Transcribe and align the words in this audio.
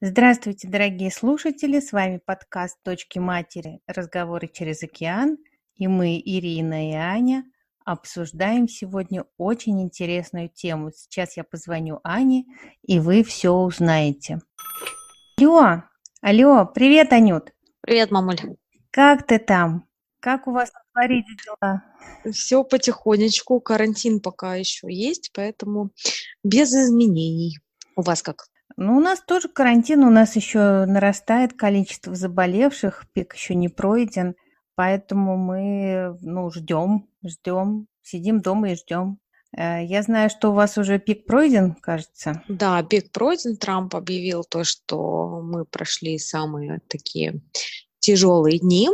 Здравствуйте, 0.00 0.68
дорогие 0.68 1.10
слушатели! 1.10 1.80
С 1.80 1.90
вами 1.90 2.20
подкаст 2.24 2.76
«Точки 2.84 3.18
матери. 3.18 3.80
Разговоры 3.88 4.46
через 4.46 4.84
океан». 4.84 5.38
И 5.74 5.88
мы, 5.88 6.22
Ирина 6.24 6.92
и 6.92 6.94
Аня, 6.94 7.42
обсуждаем 7.84 8.68
сегодня 8.68 9.24
очень 9.38 9.82
интересную 9.82 10.50
тему. 10.50 10.92
Сейчас 10.94 11.36
я 11.36 11.42
позвоню 11.42 11.98
Ане, 12.04 12.44
и 12.82 13.00
вы 13.00 13.24
все 13.24 13.50
узнаете. 13.50 14.38
Алло, 15.36 15.82
алло, 16.22 16.64
привет, 16.64 17.12
Анют! 17.12 17.52
Привет, 17.80 18.12
мамуль! 18.12 18.38
Как 18.92 19.26
ты 19.26 19.40
там? 19.40 19.88
Как 20.20 20.46
у 20.46 20.52
вас 20.52 20.72
на 20.72 20.80
Флориде 20.92 21.34
дела? 21.44 21.82
Все 22.30 22.62
потихонечку, 22.62 23.60
карантин 23.60 24.20
пока 24.20 24.54
еще 24.54 24.86
есть, 24.88 25.32
поэтому 25.34 25.90
без 26.44 26.72
изменений. 26.72 27.58
У 27.96 28.02
вас 28.02 28.22
как? 28.22 28.44
Ну, 28.80 28.96
у 28.96 29.00
нас 29.00 29.20
тоже 29.20 29.48
карантин, 29.48 30.04
у 30.04 30.10
нас 30.10 30.36
еще 30.36 30.84
нарастает 30.86 31.52
количество 31.52 32.14
заболевших, 32.14 33.06
пик 33.12 33.34
еще 33.34 33.56
не 33.56 33.68
пройден, 33.68 34.36
поэтому 34.76 35.36
мы, 35.36 36.16
ну, 36.20 36.48
ждем, 36.52 37.08
ждем, 37.24 37.88
сидим 38.02 38.40
дома 38.40 38.70
и 38.70 38.76
ждем. 38.76 39.18
Э, 39.52 39.84
я 39.84 40.02
знаю, 40.02 40.30
что 40.30 40.50
у 40.50 40.54
вас 40.54 40.78
уже 40.78 41.00
пик 41.00 41.26
пройден, 41.26 41.74
кажется. 41.74 42.44
Да, 42.46 42.80
пик 42.84 43.10
пройден. 43.10 43.56
Трамп 43.56 43.96
объявил 43.96 44.44
то, 44.44 44.62
что 44.62 45.40
мы 45.42 45.64
прошли 45.64 46.16
самые 46.16 46.80
такие 46.86 47.40
тяжелые 47.98 48.60
дни, 48.60 48.90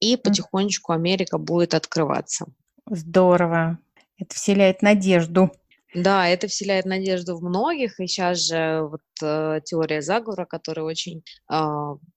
и 0.00 0.16
потихонечку 0.16 0.92
Америка 0.92 1.36
будет 1.36 1.74
открываться. 1.74 2.46
Здорово. 2.86 3.78
Это 4.16 4.34
вселяет 4.34 4.80
надежду. 4.80 5.52
Да, 5.94 6.28
это 6.28 6.48
вселяет 6.48 6.84
надежду 6.84 7.36
в 7.36 7.42
многих, 7.42 8.00
и 8.00 8.06
сейчас 8.06 8.38
же 8.38 8.82
вот 8.82 9.00
э, 9.22 9.60
теория 9.64 10.02
заговора, 10.02 10.44
которая 10.44 10.84
очень 10.84 11.18
э, 11.18 11.22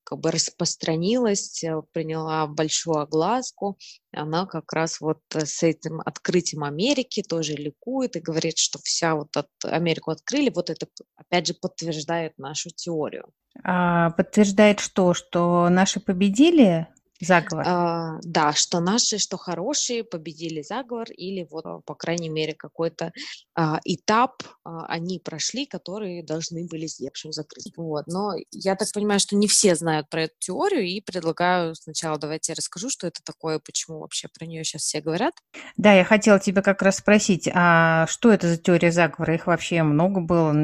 как 0.04 0.20
бы 0.20 0.32
распространилась, 0.32 1.64
э, 1.64 1.82
приняла 1.94 2.48
большую 2.48 2.98
огласку, 2.98 3.78
она 4.12 4.48
как 4.48 4.74
раз 4.74 5.00
вот 5.00 5.20
с 5.32 5.64
этим 5.64 6.02
открытием 6.02 6.64
Америки 6.64 7.22
тоже 7.22 7.54
ликует 7.54 8.16
и 8.16 8.22
говорит, 8.22 8.58
что 8.58 8.80
вся 8.80 9.16
вот 9.16 9.38
от 9.38 9.48
Америку 9.64 10.12
открыли, 10.12 10.52
вот 10.54 10.70
это 10.70 10.88
опять 11.16 11.48
же 11.48 11.54
подтверждает 11.54 12.38
нашу 12.38 12.72
теорию. 12.72 13.32
А, 13.64 14.12
подтверждает 14.12 14.80
что? 14.80 15.14
Что 15.14 15.70
наши 15.70 16.00
победили? 16.00 16.88
Заговор. 17.22 17.66
А, 17.68 18.20
да, 18.24 18.54
что 18.54 18.80
наши, 18.80 19.18
что 19.18 19.38
хорошие 19.38 20.06
победили 20.06 20.62
заговор, 20.62 21.12
или 21.12 21.46
вот, 21.52 21.66
а, 21.66 21.80
по 21.82 21.94
крайней 21.94 22.30
мере, 22.30 22.54
какой-то 22.54 23.12
а, 23.56 23.82
этап 23.84 24.44
а, 24.64 24.86
они 24.86 25.20
прошли, 25.20 25.66
которые 25.66 26.24
должны 26.24 26.66
были 26.66 26.88
с 26.88 27.06
общем 27.06 27.34
закрыть. 27.34 27.74
Вот. 27.76 28.08
Но 28.08 28.36
я 28.52 28.76
так 28.76 28.88
понимаю, 28.94 29.20
что 29.20 29.36
не 29.36 29.48
все 29.48 29.76
знают 29.76 30.10
про 30.10 30.24
эту 30.24 30.36
теорию, 30.40 30.84
и 30.84 31.02
предлагаю 31.02 31.76
сначала 31.76 32.18
давайте 32.18 32.54
я 32.54 32.56
расскажу, 32.56 32.90
что 32.90 33.08
это 33.08 33.20
такое, 33.24 33.60
почему 33.60 34.00
вообще 34.00 34.30
про 34.30 34.46
нее 34.46 34.64
сейчас 34.64 34.84
все 34.84 35.02
говорят. 35.02 35.34
Да, 35.76 35.94
я 35.94 36.06
хотела 36.06 36.40
тебя 36.40 36.62
как 36.62 36.82
раз 36.82 36.98
спросить, 36.98 37.50
а 37.54 38.08
что 38.08 38.32
это 38.32 38.48
за 38.48 38.58
теория 38.58 38.94
заговора? 38.94 39.36
Их 39.36 39.46
вообще 39.48 39.84
много 39.84 40.22
было 40.22 40.56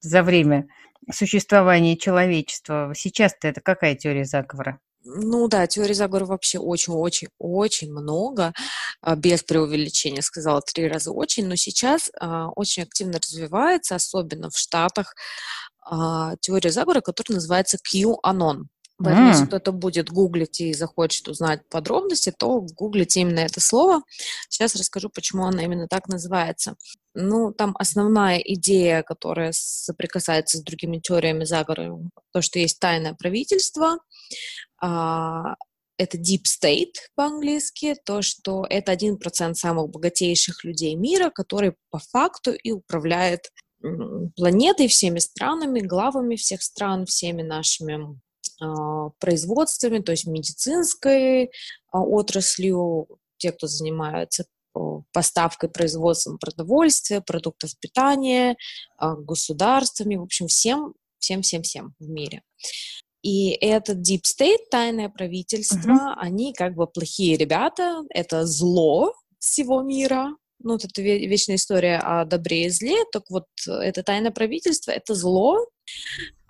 за 0.00 0.22
время 0.22 0.68
существования 1.10 1.96
человечества. 1.96 2.92
Сейчас-то 2.94 3.48
это 3.48 3.62
какая 3.62 3.94
теория 3.94 4.26
заговора? 4.26 4.78
Ну 5.04 5.48
да, 5.48 5.66
теории 5.66 5.94
заговора 5.94 6.26
вообще 6.26 6.58
очень-очень-очень 6.58 7.92
много, 7.92 8.52
а, 9.00 9.16
без 9.16 9.42
преувеличения, 9.42 10.22
сказала 10.22 10.60
три 10.60 10.88
раза 10.88 11.10
очень, 11.10 11.46
но 11.46 11.56
сейчас 11.56 12.10
а, 12.20 12.48
очень 12.50 12.84
активно 12.84 13.18
развивается, 13.18 13.96
особенно 13.96 14.50
в 14.50 14.56
Штатах, 14.56 15.14
а, 15.84 16.36
теория 16.40 16.70
заговора, 16.70 17.00
которая 17.00 17.36
называется 17.36 17.78
QAnon. 17.78 18.64
Поэтому, 18.98 19.26
mm. 19.26 19.32
если 19.32 19.46
кто-то 19.46 19.72
будет 19.72 20.10
гуглить 20.10 20.60
и 20.60 20.72
захочет 20.74 21.26
узнать 21.26 21.68
подробности, 21.68 22.32
то 22.36 22.60
гуглите 22.60 23.20
именно 23.20 23.40
это 23.40 23.60
слово. 23.60 24.02
Сейчас 24.48 24.76
расскажу, 24.76 25.08
почему 25.08 25.44
она 25.44 25.64
именно 25.64 25.88
так 25.88 26.08
называется. 26.08 26.76
Ну, 27.14 27.52
там 27.52 27.74
основная 27.78 28.38
идея, 28.38 29.02
которая 29.02 29.50
соприкасается 29.54 30.58
с 30.58 30.62
другими 30.62 30.98
теориями 30.98 31.44
заговора, 31.44 31.98
то, 32.32 32.42
что 32.42 32.58
есть 32.58 32.78
тайное 32.78 33.14
правительство, 33.14 33.98
это 34.82 36.18
deep 36.18 36.42
state 36.44 36.94
по-английски, 37.14 37.94
то, 38.04 38.22
что 38.22 38.66
это 38.68 38.90
один 38.90 39.18
процент 39.18 39.56
самых 39.56 39.90
богатейших 39.90 40.64
людей 40.64 40.96
мира, 40.96 41.30
который 41.30 41.74
по 41.90 41.98
факту 41.98 42.52
и 42.52 42.72
управляет 42.72 43.50
планетой, 44.36 44.88
всеми 44.88 45.18
странами, 45.18 45.80
главами 45.80 46.36
всех 46.36 46.62
стран, 46.62 47.06
всеми 47.06 47.42
нашими 47.42 48.20
а, 48.60 49.10
производствами, 49.18 49.98
то 49.98 50.12
есть 50.12 50.26
медицинской 50.26 51.50
а, 51.90 52.00
отраслью, 52.00 53.08
те, 53.38 53.52
кто 53.52 53.66
занимается 53.66 54.44
поставкой, 55.12 55.68
производством 55.68 56.38
продовольствия, 56.38 57.20
продуктов 57.20 57.78
питания, 57.78 58.56
а, 58.96 59.16
государствами, 59.16 60.16
в 60.16 60.22
общем, 60.22 60.46
всем, 60.46 60.94
всем, 61.18 61.42
всем, 61.42 61.62
всем 61.62 61.94
в 61.98 62.08
мире. 62.08 62.42
И 63.22 63.50
этот 63.50 63.98
Deep 63.98 64.22
State, 64.22 64.68
тайное 64.70 65.08
правительство, 65.08 65.90
uh-huh. 65.90 66.14
они 66.16 66.52
как 66.52 66.74
бы 66.74 66.86
плохие 66.86 67.36
ребята, 67.36 68.02
это 68.10 68.46
зло 68.46 69.14
всего 69.38 69.82
мира, 69.82 70.36
ну, 70.62 70.72
вот 70.72 70.84
это 70.84 71.02
вечная 71.02 71.56
история 71.56 71.98
о 71.98 72.24
добре 72.24 72.66
и 72.66 72.70
зле, 72.70 72.96
так 73.12 73.24
вот, 73.30 73.46
это 73.66 74.02
тайное 74.02 74.30
правительство, 74.30 74.90
это 74.90 75.14
зло, 75.14 75.66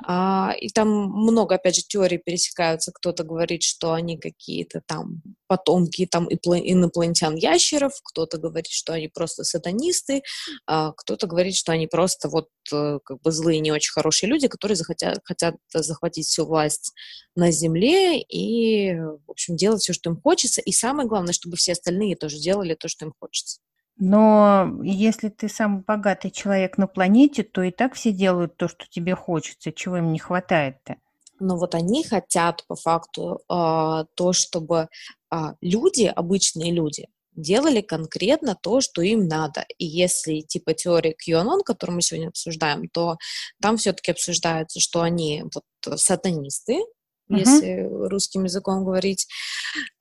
а, 0.04 0.52
и 0.60 0.68
там 0.68 0.88
много, 0.88 1.54
опять 1.54 1.76
же, 1.76 1.82
теорий 1.82 2.18
пересекаются. 2.18 2.90
Кто-то 2.92 3.22
говорит, 3.22 3.62
что 3.62 3.92
они 3.92 4.18
какие-то 4.18 4.82
там 4.84 5.22
потомки 5.46 6.06
там 6.06 6.28
инопланетян-ящеров, 6.28 7.92
кто-то 8.02 8.38
говорит, 8.38 8.72
что 8.72 8.94
они 8.94 9.08
просто 9.08 9.44
сатанисты, 9.44 10.22
а, 10.66 10.92
кто-то 10.92 11.26
говорит, 11.26 11.54
что 11.54 11.72
они 11.72 11.86
просто 11.86 12.28
вот 12.28 12.48
э, 12.72 12.98
как 13.04 13.20
бы 13.20 13.30
злые, 13.30 13.60
не 13.60 13.70
очень 13.70 13.92
хорошие 13.92 14.28
люди, 14.28 14.48
которые 14.48 14.76
захотят, 14.76 15.20
хотят 15.24 15.56
захватить 15.72 16.26
всю 16.26 16.46
власть 16.46 16.92
на 17.36 17.50
Земле 17.52 18.20
и, 18.20 18.94
в 18.94 19.30
общем, 19.30 19.56
делать 19.56 19.82
все, 19.82 19.92
что 19.92 20.10
им 20.10 20.20
хочется. 20.20 20.60
И 20.60 20.72
самое 20.72 21.08
главное, 21.08 21.32
чтобы 21.32 21.56
все 21.56 21.72
остальные 21.72 22.16
тоже 22.16 22.38
делали 22.38 22.74
то, 22.74 22.88
что 22.88 23.04
им 23.04 23.12
хочется. 23.20 23.60
Но 23.96 24.80
если 24.82 25.28
ты 25.28 25.48
самый 25.48 25.82
богатый 25.82 26.30
человек 26.30 26.78
на 26.78 26.86
планете, 26.86 27.42
то 27.42 27.62
и 27.62 27.70
так 27.70 27.94
все 27.94 28.12
делают 28.12 28.56
то, 28.56 28.68
что 28.68 28.86
тебе 28.88 29.14
хочется. 29.14 29.72
Чего 29.72 29.98
им 29.98 30.12
не 30.12 30.18
хватает-то? 30.18 30.96
Но 31.40 31.56
вот 31.56 31.74
они 31.74 32.04
хотят 32.04 32.64
по 32.66 32.76
факту 32.76 33.40
э, 33.48 34.04
то, 34.14 34.32
чтобы 34.32 34.88
э, 35.30 35.36
люди, 35.60 36.04
обычные 36.04 36.72
люди, 36.72 37.08
делали 37.34 37.80
конкретно 37.80 38.54
то, 38.54 38.80
что 38.80 39.02
им 39.02 39.26
надо. 39.26 39.64
И 39.78 39.84
если 39.84 40.40
типа 40.40 40.74
теория 40.74 41.14
QAnon, 41.14 41.62
которую 41.64 41.96
мы 41.96 42.02
сегодня 42.02 42.28
обсуждаем, 42.28 42.88
то 42.88 43.16
там 43.60 43.76
все-таки 43.76 44.12
обсуждается, 44.12 44.80
что 44.80 45.02
они 45.02 45.44
вот 45.54 46.00
сатанисты, 46.00 46.74
uh-huh. 46.74 47.38
если 47.38 47.88
русским 48.08 48.44
языком 48.44 48.84
говорить, 48.84 49.26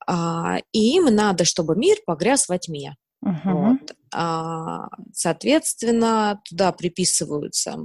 а, 0.06 0.58
и 0.72 0.96
им 0.96 1.06
надо, 1.06 1.46
чтобы 1.46 1.76
мир 1.76 1.98
погряз 2.06 2.50
во 2.50 2.58
тьме. 2.58 2.96
Uh-huh. 3.24 3.78
Вот. 3.80 3.96
А, 4.14 4.88
соответственно, 5.14 6.42
туда 6.46 6.72
приписываются 6.72 7.78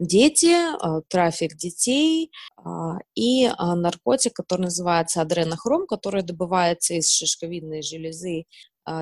дети, 0.00 0.54
а, 0.54 1.02
трафик 1.08 1.56
детей 1.56 2.32
а, 2.56 2.96
и 3.14 3.46
а, 3.46 3.76
наркотик, 3.76 4.32
который 4.34 4.62
называется 4.62 5.20
адренохром, 5.20 5.86
который 5.86 6.22
добывается 6.22 6.94
из 6.94 7.10
шишковидной 7.10 7.82
железы 7.82 8.44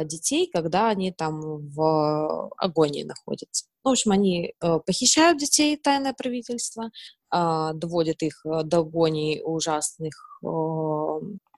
детей, 0.04 0.50
когда 0.52 0.88
они 0.88 1.12
там 1.12 1.40
в 1.40 2.50
агонии 2.58 3.04
находятся. 3.04 3.64
В 3.84 3.88
общем, 3.88 4.10
они 4.10 4.53
э, 4.60 4.78
похищают 4.84 5.38
детей, 5.38 5.76
тайное 5.76 6.12
правительство, 6.12 6.91
доводят 7.30 8.22
их 8.22 8.44
э, 8.44 8.64
до 8.64 8.80
агонии 8.80 9.41
ужасных 9.41 10.12
э, 10.42 10.47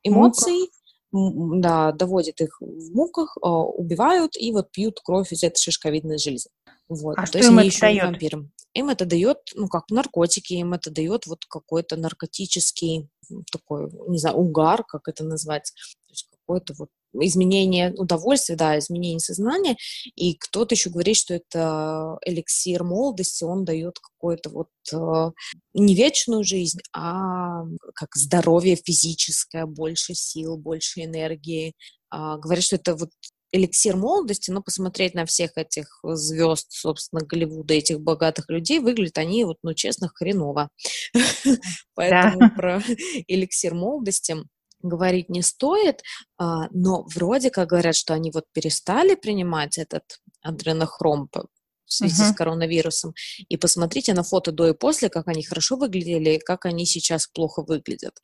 эмоций, 0.04 0.70
да, 1.12 1.92
доводят 1.92 2.40
их 2.40 2.60
в 2.60 2.94
муках, 2.94 3.36
а, 3.42 3.62
убивают 3.64 4.36
и 4.36 4.52
вот 4.52 4.70
пьют 4.70 5.00
кровь 5.02 5.32
из 5.32 5.42
этой 5.42 5.58
шишковидной 5.58 6.18
железы. 6.18 6.50
Вот. 6.88 7.16
А 7.18 7.22
То 7.22 7.26
что 7.26 7.38
есть 7.38 7.50
им 7.50 7.58
это 7.58 7.66
еще 7.66 7.80
дает? 7.80 8.02
вампирам. 8.04 8.52
Им 8.74 8.88
это 8.88 9.04
дает, 9.04 9.38
ну, 9.54 9.68
как 9.68 9.90
наркотики, 9.90 10.54
им 10.54 10.74
это 10.74 10.90
дает 10.90 11.26
вот 11.26 11.44
какой-то 11.48 11.96
наркотический 11.96 13.08
такой, 13.50 13.90
не 14.08 14.18
знаю, 14.18 14.36
угар, 14.36 14.84
как 14.84 15.08
это 15.08 15.24
назвать, 15.24 15.72
то 16.06 16.12
есть 16.12 16.28
какой-то 16.30 16.74
вот 16.78 16.88
изменение 17.12 17.92
удовольствия, 17.96 18.56
да, 18.56 18.78
изменение 18.78 19.20
сознания, 19.20 19.76
и 20.14 20.34
кто-то 20.34 20.74
еще 20.74 20.90
говорит, 20.90 21.16
что 21.16 21.34
это 21.34 22.18
эликсир 22.24 22.84
молодости, 22.84 23.44
он 23.44 23.64
дает 23.64 23.98
какую-то 23.98 24.50
вот 24.50 24.68
э, 24.92 25.30
не 25.74 25.94
вечную 25.94 26.44
жизнь, 26.44 26.80
а 26.92 27.62
как 27.94 28.14
здоровье 28.14 28.76
физическое, 28.76 29.66
больше 29.66 30.14
сил, 30.14 30.56
больше 30.56 31.04
энергии. 31.04 31.74
Э, 32.12 32.36
говорят, 32.38 32.64
что 32.64 32.76
это 32.76 32.96
вот 32.96 33.10
эликсир 33.52 33.96
молодости, 33.96 34.50
но 34.50 34.62
посмотреть 34.62 35.14
на 35.14 35.26
всех 35.26 35.56
этих 35.56 36.00
звезд, 36.02 36.66
собственно, 36.70 37.24
Голливуда, 37.24 37.74
этих 37.74 38.00
богатых 38.00 38.48
людей, 38.48 38.78
выглядят 38.78 39.18
они, 39.18 39.44
вот, 39.44 39.58
ну, 39.62 39.74
честно, 39.74 40.08
хреново. 40.08 40.70
Поэтому 41.94 42.50
про 42.54 42.80
эликсир 43.26 43.74
молодости 43.74 44.36
говорить 44.82 45.28
не 45.28 45.42
стоит, 45.42 46.02
а, 46.38 46.68
но 46.70 47.04
вроде 47.14 47.50
как 47.50 47.68
говорят, 47.68 47.96
что 47.96 48.14
они 48.14 48.30
вот 48.30 48.44
перестали 48.52 49.14
принимать 49.14 49.78
этот 49.78 50.20
адренохром 50.42 51.28
в 51.90 51.92
связи 51.92 52.22
uh-huh. 52.22 52.32
с 52.32 52.34
коронавирусом. 52.34 53.14
И 53.48 53.56
посмотрите 53.56 54.14
на 54.14 54.22
фото 54.22 54.52
до 54.52 54.68
и 54.68 54.74
после, 54.74 55.08
как 55.08 55.26
они 55.28 55.42
хорошо 55.42 55.76
выглядели, 55.76 56.38
как 56.38 56.64
они 56.64 56.86
сейчас 56.86 57.26
плохо 57.26 57.62
выглядят. 57.62 58.14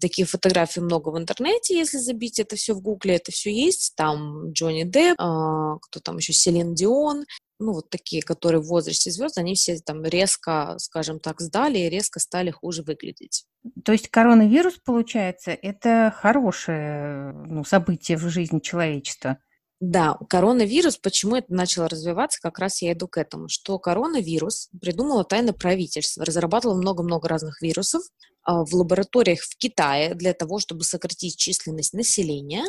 Таких 0.00 0.30
фотографий 0.30 0.80
много 0.80 1.10
в 1.10 1.18
интернете, 1.18 1.76
если 1.76 1.98
забить 1.98 2.38
это 2.38 2.56
все 2.56 2.74
в 2.74 2.80
гугле, 2.80 3.16
это 3.16 3.30
все 3.30 3.52
есть. 3.52 3.94
Там 3.94 4.52
Джонни 4.52 4.84
Депп, 4.84 5.16
а, 5.18 5.76
кто 5.82 6.00
там 6.00 6.16
еще, 6.16 6.32
Селин 6.32 6.74
Дион, 6.74 7.26
ну, 7.60 7.74
вот 7.74 7.90
такие, 7.90 8.22
которые 8.22 8.62
в 8.62 8.68
возрасте 8.68 9.10
звезд, 9.10 9.36
они 9.36 9.54
все 9.54 9.78
там 9.80 10.02
резко, 10.02 10.76
скажем 10.78 11.20
так, 11.20 11.40
сдали 11.42 11.78
и 11.78 11.90
резко 11.90 12.18
стали 12.18 12.50
хуже 12.50 12.82
выглядеть. 12.82 13.44
То 13.84 13.92
есть 13.92 14.08
коронавирус, 14.08 14.78
получается, 14.84 15.50
это 15.50 16.14
хорошее 16.16 17.32
ну, 17.32 17.64
событие 17.64 18.16
в 18.16 18.28
жизни 18.28 18.60
человечества? 18.60 19.38
Да, 19.80 20.18
коронавирус, 20.28 20.98
почему 20.98 21.36
это 21.36 21.52
начало 21.54 21.88
развиваться, 21.88 22.38
как 22.42 22.58
раз 22.58 22.82
я 22.82 22.92
иду 22.92 23.08
к 23.08 23.16
этому, 23.16 23.48
что 23.48 23.78
коронавирус 23.78 24.68
придумало 24.78 25.24
тайное 25.24 25.54
правительство, 25.54 26.24
разрабатывало 26.24 26.76
много-много 26.76 27.28
разных 27.28 27.62
вирусов 27.62 28.02
а, 28.42 28.64
в 28.64 28.74
лабораториях 28.74 29.40
в 29.40 29.56
Китае 29.56 30.14
для 30.14 30.34
того, 30.34 30.58
чтобы 30.58 30.84
сократить 30.84 31.38
численность 31.38 31.94
населения. 31.94 32.66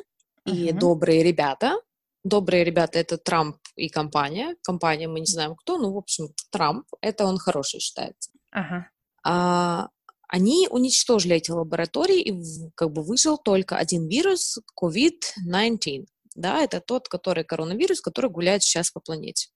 Uh-huh. 0.47 0.55
И 0.55 0.71
добрые 0.71 1.21
ребята, 1.21 1.81
добрые 2.23 2.63
ребята 2.63 2.99
это 2.99 3.17
Трамп 3.17 3.57
и 3.75 3.89
компания, 3.89 4.55
компания 4.63 5.09
мы 5.09 5.19
не 5.19 5.25
знаем 5.25 5.55
кто, 5.55 5.77
ну 5.77 5.91
в 5.91 5.97
общем 5.97 6.29
Трамп, 6.49 6.85
это 7.01 7.25
он 7.25 7.38
хороший 7.38 7.81
считается. 7.81 8.31
Uh-huh. 8.55 8.83
А, 9.25 9.89
они 10.31 10.68
уничтожили 10.69 11.36
эти 11.36 11.51
лаборатории 11.51 12.22
и 12.22 12.72
как 12.75 12.92
бы 12.92 13.04
выжил 13.04 13.38
только 13.38 13.78
один 13.78 14.07
вирус 14.07 14.57
COVID-19 14.81 16.06
да, 16.36 16.62
это 16.62 16.80
тот, 16.80 17.07
который 17.07 17.44
коронавирус, 17.44 18.01
который 18.01 18.30
гуляет 18.30 18.63
сейчас 18.63 18.92
по 18.92 19.00
планете. 19.00 19.50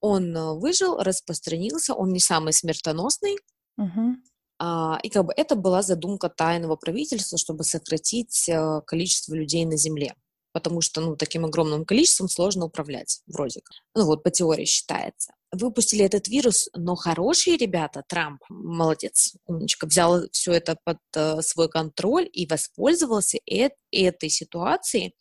Он 0.00 0.36
э, 0.36 0.54
выжил, 0.54 0.98
распространился, 0.98 1.94
он 1.94 2.12
не 2.12 2.20
самый 2.20 2.52
смертоносный, 2.52 3.36
угу. 3.76 4.16
а, 4.58 4.98
и 5.02 5.08
как 5.08 5.26
бы 5.26 5.32
это 5.36 5.54
была 5.54 5.82
задумка 5.82 6.28
тайного 6.28 6.76
правительства, 6.76 7.38
чтобы 7.38 7.64
сократить 7.64 8.48
а, 8.48 8.80
количество 8.82 9.34
людей 9.34 9.64
на 9.66 9.76
Земле 9.76 10.14
потому 10.54 10.80
что, 10.80 11.00
ну, 11.00 11.16
таким 11.16 11.44
огромным 11.44 11.84
количеством 11.84 12.28
сложно 12.28 12.66
управлять, 12.66 13.20
вроде 13.26 13.60
как. 13.60 13.76
Ну, 13.96 14.06
вот 14.06 14.22
по 14.22 14.30
теории 14.30 14.64
считается. 14.64 15.34
Выпустили 15.50 16.04
этот 16.04 16.28
вирус, 16.28 16.68
но 16.76 16.94
хорошие 16.94 17.56
ребята, 17.56 18.04
Трамп, 18.08 18.40
молодец, 18.48 19.34
умничка, 19.46 19.86
взял 19.86 20.22
все 20.30 20.52
это 20.52 20.76
под 20.84 20.98
э, 21.16 21.42
свой 21.42 21.68
контроль 21.68 22.30
и 22.32 22.46
воспользовался 22.46 23.38
э 23.50 23.70
этой 23.90 24.28
ситуацией 24.28 25.14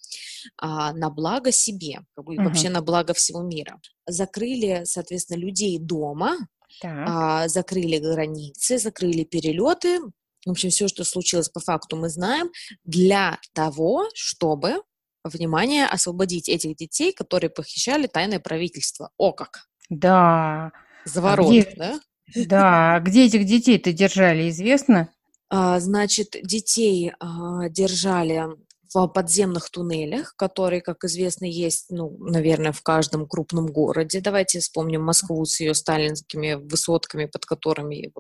а, 0.58 0.94
на 0.94 1.12
благо 1.12 1.52
себе, 1.52 2.00
как 2.16 2.26
бы, 2.26 2.36
uh-huh. 2.36 2.44
вообще 2.46 2.70
на 2.70 2.82
благо 2.82 3.14
всего 3.14 3.42
мира. 3.42 3.80
Закрыли, 4.08 4.82
соответственно, 4.86 5.38
людей 5.38 5.78
дома, 5.78 6.48
а, 6.84 7.48
закрыли 7.48 7.98
границы, 7.98 8.80
закрыли 8.80 9.24
перелеты, 9.24 10.00
в 10.46 10.52
общем, 10.52 10.70
все, 10.70 10.88
что 10.88 11.04
случилось 11.04 11.50
по 11.50 11.60
факту, 11.60 11.96
мы 11.96 12.10
знаем, 12.10 12.52
для 12.84 13.40
того, 13.54 14.10
чтобы 14.14 14.82
внимание, 15.24 15.86
освободить 15.86 16.50
этих 16.50 16.76
детей, 16.76 17.14
которые 17.14 17.50
похищали 17.50 18.08
тайное 18.08 18.40
правительство. 18.40 19.10
О 19.18 19.32
как! 19.32 19.68
Да. 19.90 20.72
Заворот, 21.06 21.48
а 21.48 21.50
где, 21.50 21.74
да? 21.76 22.00
Да. 22.46 22.96
А 22.96 23.00
где 23.00 23.26
этих 23.26 23.46
детей-то 23.46 23.92
держали, 23.94 24.50
известно? 24.50 25.10
А, 25.50 25.80
значит, 25.80 26.36
детей 26.42 27.12
а, 27.20 27.70
держали 27.70 28.48
в 28.94 29.08
подземных 29.08 29.70
туннелях, 29.70 30.36
которые, 30.36 30.82
как 30.82 31.04
известно, 31.04 31.46
есть, 31.46 31.88
ну, 31.90 32.16
наверное, 32.20 32.72
в 32.72 32.82
каждом 32.82 33.28
крупном 33.28 33.68
городе. 33.68 34.22
Давайте 34.22 34.60
вспомним 34.60 35.04
Москву 35.04 35.44
с 35.46 35.60
ее 35.60 35.74
сталинскими 35.74 36.54
высотками, 36.56 37.26
под 37.26 37.46
которыми, 37.46 38.14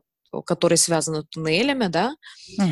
которые 0.45 0.77
связаны 0.77 1.23
туннелями, 1.23 1.88
да. 1.88 2.15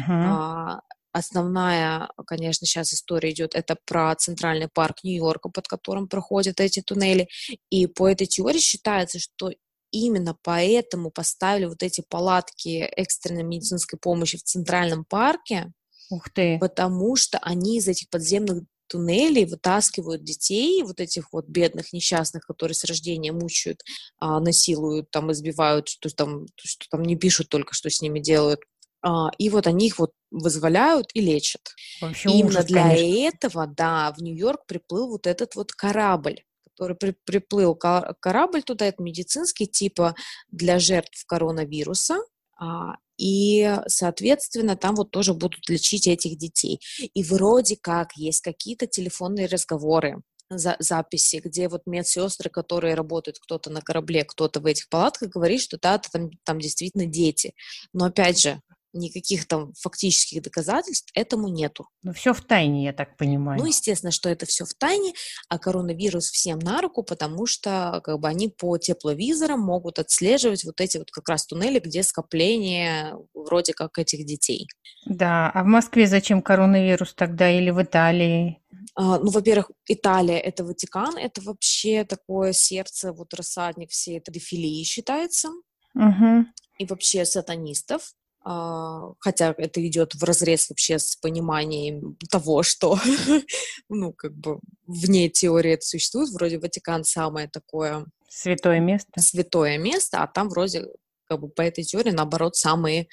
А, 0.07 0.81
Основная, 1.13 2.09
конечно, 2.25 2.65
сейчас 2.65 2.93
история 2.93 3.31
идет, 3.31 3.53
это 3.53 3.75
про 3.85 4.15
центральный 4.15 4.69
парк 4.69 5.03
Нью-Йорка, 5.03 5.49
под 5.49 5.67
которым 5.67 6.07
проходят 6.07 6.59
эти 6.61 6.81
туннели. 6.81 7.27
И 7.69 7.87
по 7.87 8.07
этой 8.07 8.27
теории 8.27 8.59
считается, 8.59 9.19
что 9.19 9.51
именно 9.91 10.37
поэтому 10.41 11.11
поставили 11.11 11.65
вот 11.65 11.83
эти 11.83 12.01
палатки 12.07 12.77
экстренной 12.77 13.43
медицинской 13.43 13.99
помощи 13.99 14.37
в 14.37 14.43
центральном 14.43 15.03
парке. 15.03 15.73
Ух 16.09 16.29
ты! 16.29 16.57
Потому 16.59 17.15
что 17.17 17.39
они 17.39 17.77
из 17.77 17.87
этих 17.89 18.09
подземных 18.09 18.63
туннелей 18.87 19.45
вытаскивают 19.45 20.23
детей, 20.23 20.83
вот 20.83 20.99
этих 20.99 21.31
вот 21.31 21.47
бедных, 21.47 21.93
несчастных, 21.93 22.45
которые 22.45 22.75
с 22.75 22.83
рождения 22.83 23.31
мучают, 23.31 23.81
а, 24.19 24.39
насилуют, 24.41 25.09
там, 25.11 25.31
избивают, 25.31 25.87
что 25.87 26.09
там, 26.09 26.45
что 26.57 26.85
там 26.89 27.03
не 27.03 27.15
пишут 27.15 27.47
только, 27.47 27.73
что 27.73 27.89
с 27.89 28.01
ними 28.01 28.19
делают. 28.19 28.61
А, 29.03 29.29
и 29.37 29.49
вот 29.49 29.67
они 29.67 29.87
их 29.87 29.99
вот 29.99 30.11
вызволяют 30.29 31.07
и 31.13 31.21
лечат. 31.21 31.61
Вообще 32.01 32.29
Именно 32.29 32.59
ужас, 32.59 32.65
для 32.65 32.83
конечно. 32.83 33.27
этого, 33.27 33.67
да, 33.67 34.13
в 34.15 34.21
Нью-Йорк 34.21 34.65
приплыл 34.67 35.09
вот 35.09 35.27
этот 35.27 35.55
вот 35.55 35.71
корабль 35.71 36.43
который 36.73 36.95
при, 36.95 37.11
приплыл 37.25 37.75
корабль 37.75 38.63
туда, 38.63 38.87
это 38.87 39.03
медицинский, 39.03 39.67
типа 39.67 40.15
для 40.49 40.79
жертв 40.79 41.25
коронавируса, 41.27 42.17
а, 42.57 42.95
и, 43.17 43.77
соответственно, 43.87 44.75
там 44.75 44.95
вот 44.95 45.11
тоже 45.11 45.35
будут 45.35 45.69
лечить 45.69 46.07
этих 46.07 46.39
детей. 46.39 46.79
И 47.13 47.23
вроде 47.23 47.77
как 47.79 48.13
есть 48.15 48.41
какие-то 48.41 48.87
телефонные 48.87 49.45
разговоры, 49.45 50.23
за, 50.49 50.75
записи, 50.79 51.41
где 51.43 51.69
вот 51.69 51.83
медсестры, 51.85 52.49
которые 52.49 52.95
работают, 52.95 53.39
кто-то 53.39 53.69
на 53.69 53.81
корабле, 53.81 54.23
кто-то 54.23 54.59
в 54.59 54.65
этих 54.65 54.89
палатках, 54.89 55.29
говорит, 55.29 55.61
что 55.61 55.77
да, 55.79 55.97
там, 55.97 56.31
там 56.43 56.59
действительно 56.59 57.05
дети. 57.05 57.53
Но 57.93 58.05
опять 58.05 58.39
же, 58.39 58.61
никаких 58.93 59.47
там 59.47 59.73
фактических 59.79 60.41
доказательств 60.41 61.09
этому 61.13 61.47
нету. 61.47 61.87
Ну, 62.03 62.13
все 62.13 62.33
в 62.33 62.41
тайне, 62.41 62.85
я 62.85 62.93
так 62.93 63.17
понимаю. 63.17 63.59
Ну, 63.59 63.65
естественно, 63.65 64.11
что 64.11 64.29
это 64.29 64.45
все 64.45 64.65
в 64.65 64.73
тайне, 64.73 65.13
а 65.49 65.59
коронавирус 65.59 66.29
всем 66.29 66.59
на 66.59 66.81
руку, 66.81 67.03
потому 67.03 67.45
что 67.45 68.01
как 68.03 68.19
бы 68.19 68.27
они 68.27 68.49
по 68.49 68.77
тепловизорам 68.77 69.59
могут 69.59 69.99
отслеживать 69.99 70.63
вот 70.63 70.79
эти 70.81 70.97
вот 70.97 71.11
как 71.11 71.29
раз 71.29 71.45
туннели, 71.45 71.79
где 71.79 72.03
скопление 72.03 73.15
вроде 73.33 73.73
как 73.73 73.97
этих 73.97 74.25
детей. 74.25 74.67
Да, 75.05 75.49
а 75.53 75.63
в 75.63 75.67
Москве 75.67 76.07
зачем 76.07 76.41
коронавирус 76.41 77.13
тогда 77.13 77.49
или 77.49 77.69
в 77.69 77.81
Италии? 77.81 78.61
А, 78.95 79.19
ну, 79.19 79.31
во-первых, 79.31 79.71
Италия– 79.87 80.37
это 80.39 80.63
Ватикан, 80.63 81.17
это 81.17 81.41
вообще 81.41 82.03
такое 82.03 82.53
сердце, 82.53 83.13
вот 83.13 83.33
рассадник 83.33 83.91
всей 83.91 84.17
этой 84.17 84.31
дефилии 84.31 84.83
считается. 84.83 85.49
Угу. 85.95 86.45
И 86.79 86.85
вообще 86.85 87.25
сатанистов. 87.25 88.13
А, 88.43 89.13
хотя 89.19 89.53
это 89.57 89.85
идет 89.85 90.15
в 90.15 90.23
разрез 90.23 90.69
вообще 90.69 90.97
с 90.97 91.15
пониманием 91.15 92.17
того, 92.29 92.63
что, 92.63 92.97
ну, 93.89 94.13
как 94.13 94.33
бы 94.33 94.59
вне 94.87 95.29
теории 95.29 95.73
это 95.73 95.85
существует, 95.85 96.29
вроде 96.29 96.57
Ватикан 96.57 97.03
самое 97.03 97.47
такое... 97.47 98.05
Святое 98.29 98.79
место. 98.79 99.11
Святое 99.19 99.77
место, 99.77 100.23
а 100.23 100.27
там 100.27 100.49
вроде 100.49 100.87
как 101.31 101.39
бы 101.39 101.47
по 101.47 101.61
этой 101.61 101.85
теории, 101.85 102.11
наоборот, 102.11 102.57
самые 102.57 103.03
э, 103.03 103.05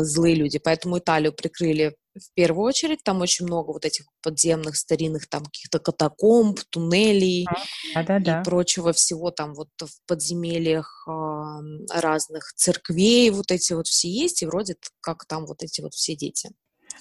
злые 0.00 0.34
люди. 0.34 0.58
Поэтому 0.58 0.98
Италию 0.98 1.34
прикрыли 1.34 1.94
в 2.14 2.32
первую 2.32 2.64
очередь. 2.64 3.04
Там 3.04 3.20
очень 3.20 3.44
много 3.44 3.72
вот 3.72 3.84
этих 3.84 4.06
подземных, 4.22 4.76
старинных 4.76 5.28
там 5.28 5.44
каких-то 5.44 5.78
катакомб, 5.78 6.58
туннелей 6.70 7.46
да, 7.94 8.02
да, 8.02 8.18
да. 8.18 8.40
и 8.40 8.44
прочего 8.44 8.94
всего 8.94 9.30
там 9.30 9.52
вот 9.52 9.68
в 9.78 9.90
подземельях 10.06 11.06
э, 11.06 12.00
разных 12.00 12.50
церквей 12.56 13.28
вот 13.28 13.50
эти 13.50 13.74
вот 13.74 13.86
все 13.86 14.08
есть, 14.08 14.42
и 14.42 14.46
вроде 14.46 14.76
как 15.02 15.26
там 15.26 15.44
вот 15.44 15.62
эти 15.62 15.82
вот 15.82 15.92
все 15.92 16.16
дети. 16.16 16.48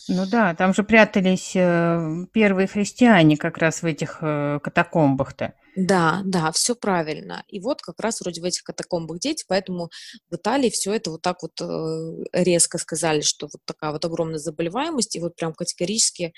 Ну 0.08 0.26
да, 0.26 0.56
там 0.56 0.74
же 0.74 0.84
прятались 0.84 1.56
э, 1.56 2.26
первые 2.34 2.68
христиане 2.68 3.38
как 3.38 3.58
раз 3.58 3.84
в 3.84 3.86
этих 3.86 4.20
э, 4.22 4.60
катакомбах-то. 4.64 5.54
Да, 5.76 6.22
да, 6.26 6.52
все 6.52 6.76
правильно. 6.76 7.44
И 7.48 7.60
вот 7.60 7.82
как 7.82 8.00
раз 8.00 8.20
вроде 8.22 8.42
в 8.42 8.44
этих 8.44 8.64
катакомбах 8.64 9.20
дети, 9.20 9.46
поэтому 9.48 9.90
в 10.30 10.36
Италии 10.36 10.70
все 10.70 10.94
это 10.94 11.12
вот 11.12 11.22
так 11.22 11.42
вот 11.44 11.62
э, 11.62 12.24
резко 12.34 12.78
сказали, 12.78 13.22
что 13.22 13.48
вот 13.52 13.62
такая 13.66 13.92
вот 13.92 14.04
огромная 14.04 14.40
заболеваемость, 14.40 15.16
и 15.16 15.20
вот 15.20 15.36
прям 15.36 15.54
категорически 15.54 16.34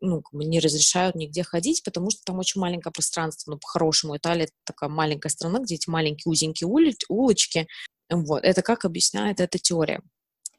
ну, 0.00 0.22
не 0.32 0.60
разрешают 0.60 1.16
нигде 1.16 1.42
ходить, 1.42 1.82
потому 1.84 2.10
что 2.10 2.22
там 2.24 2.38
очень 2.38 2.60
маленькое 2.60 2.92
пространство. 2.92 3.50
Ну, 3.52 3.58
по-хорошему, 3.58 4.16
Италия 4.16 4.48
такая 4.64 4.88
маленькая 4.88 5.30
страна, 5.30 5.58
где 5.58 5.74
эти 5.74 5.90
маленькие 5.90 6.30
узенькие 6.30 6.68
улочки. 7.08 7.66
Вот. 8.08 8.44
Это 8.44 8.62
как 8.62 8.84
объясняет 8.84 9.40
эта 9.40 9.58
теория. 9.58 10.00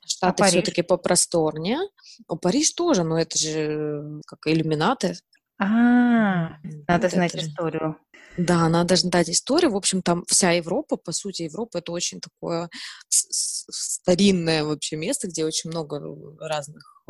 Штаты 0.06 0.44
а 0.44 0.48
все-таки 0.48 0.82
попросторнее. 0.82 1.80
У 2.28 2.36
Париж 2.36 2.72
тоже, 2.74 3.04
но 3.04 3.20
это 3.20 3.38
же 3.38 4.22
как 4.26 4.40
иллюминаты. 4.46 5.16
А, 5.60 6.58
надо 6.88 7.04
Вот 7.04 7.12
знать 7.12 7.36
это 7.36 7.46
историю. 7.46 7.98
Да, 8.38 8.68
надо 8.70 8.96
знать 8.96 9.30
историю. 9.30 9.72
В 9.72 9.76
общем, 9.76 10.02
там 10.02 10.24
вся 10.28 10.52
Европа, 10.52 10.98
по 10.98 11.12
сути, 11.12 11.44
Европа 11.44 11.80
это 11.80 11.92
очень 11.92 12.20
такое 12.20 12.70
старинное 13.10 14.64
вообще 14.64 14.96
место, 14.96 15.28
где 15.28 15.46
очень 15.46 15.70
много 15.70 16.02
разных 16.40 17.06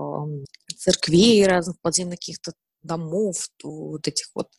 церквей, 0.76 1.46
разных 1.46 1.80
подземных 1.82 2.20
каких-то 2.20 2.54
домов, 2.82 3.48
вот 3.64 4.08
этих 4.08 4.28
вот 4.34 4.50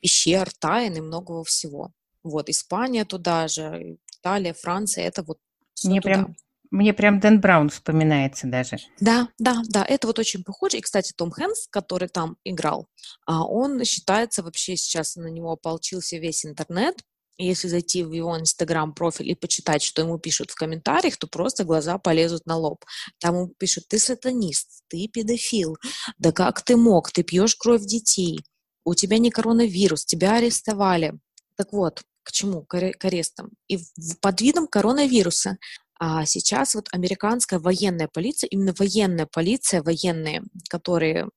пещер, 0.00 0.50
тайн 0.58 0.96
и 0.96 1.00
многого 1.00 1.44
всего. 1.44 1.92
Вот, 2.24 2.48
Испания 2.48 3.04
туда 3.04 3.46
же, 3.48 3.96
Италия, 4.18 4.52
Франция, 4.52 5.04
это 5.04 5.22
вот 5.22 5.38
Мне 5.84 6.00
туда. 6.00 6.14
прям, 6.14 6.36
мне 6.70 6.92
прям 6.92 7.20
Дэн 7.20 7.40
Браун 7.40 7.70
вспоминается 7.70 8.46
даже. 8.46 8.78
Да, 9.00 9.28
да, 9.38 9.62
да, 9.68 9.84
это 9.84 10.06
вот 10.06 10.18
очень 10.18 10.44
похоже. 10.44 10.78
И, 10.78 10.80
кстати, 10.80 11.12
Том 11.16 11.30
Хэнкс, 11.30 11.68
который 11.68 12.08
там 12.08 12.36
играл, 12.44 12.88
а, 13.26 13.44
он 13.44 13.82
считается 13.84 14.42
вообще 14.42 14.76
сейчас 14.76 15.16
на 15.16 15.28
него 15.28 15.52
ополчился 15.52 16.18
весь 16.18 16.44
интернет. 16.44 16.96
Если 17.40 17.68
зайти 17.68 18.02
в 18.02 18.12
его 18.12 18.36
инстаграм-профиль 18.38 19.30
и 19.30 19.34
почитать, 19.36 19.82
что 19.82 20.02
ему 20.02 20.18
пишут 20.18 20.50
в 20.50 20.56
комментариях, 20.56 21.16
то 21.16 21.28
просто 21.28 21.62
глаза 21.62 21.96
полезут 21.98 22.46
на 22.46 22.56
лоб. 22.56 22.84
Там 23.20 23.36
ему 23.36 23.54
пишут, 23.58 23.84
ты 23.88 24.00
сатанист, 24.00 24.82
ты 24.88 25.06
педофил, 25.06 25.76
да 26.18 26.32
как 26.32 26.62
ты 26.62 26.76
мог, 26.76 27.12
ты 27.12 27.22
пьешь 27.22 27.54
кровь 27.54 27.82
детей, 27.82 28.40
у 28.84 28.94
тебя 28.94 29.18
не 29.18 29.30
коронавирус, 29.30 30.04
тебя 30.04 30.34
арестовали. 30.34 31.14
Так 31.56 31.72
вот, 31.72 32.02
к 32.28 32.32
чему? 32.32 32.62
К 32.62 32.74
аре- 32.74 32.92
к 32.92 33.04
арестам. 33.04 33.50
И 33.68 33.78
под 34.20 34.40
видом 34.40 34.66
коронавируса 34.66 35.56
а 35.98 36.24
сейчас 36.26 36.74
вот 36.74 36.88
американская 36.92 37.58
военная 37.58 38.08
полиция, 38.12 38.48
именно 38.48 38.72
военная 38.78 39.26
полиция, 39.26 39.82
военные, 39.82 40.42
которые 40.70 41.28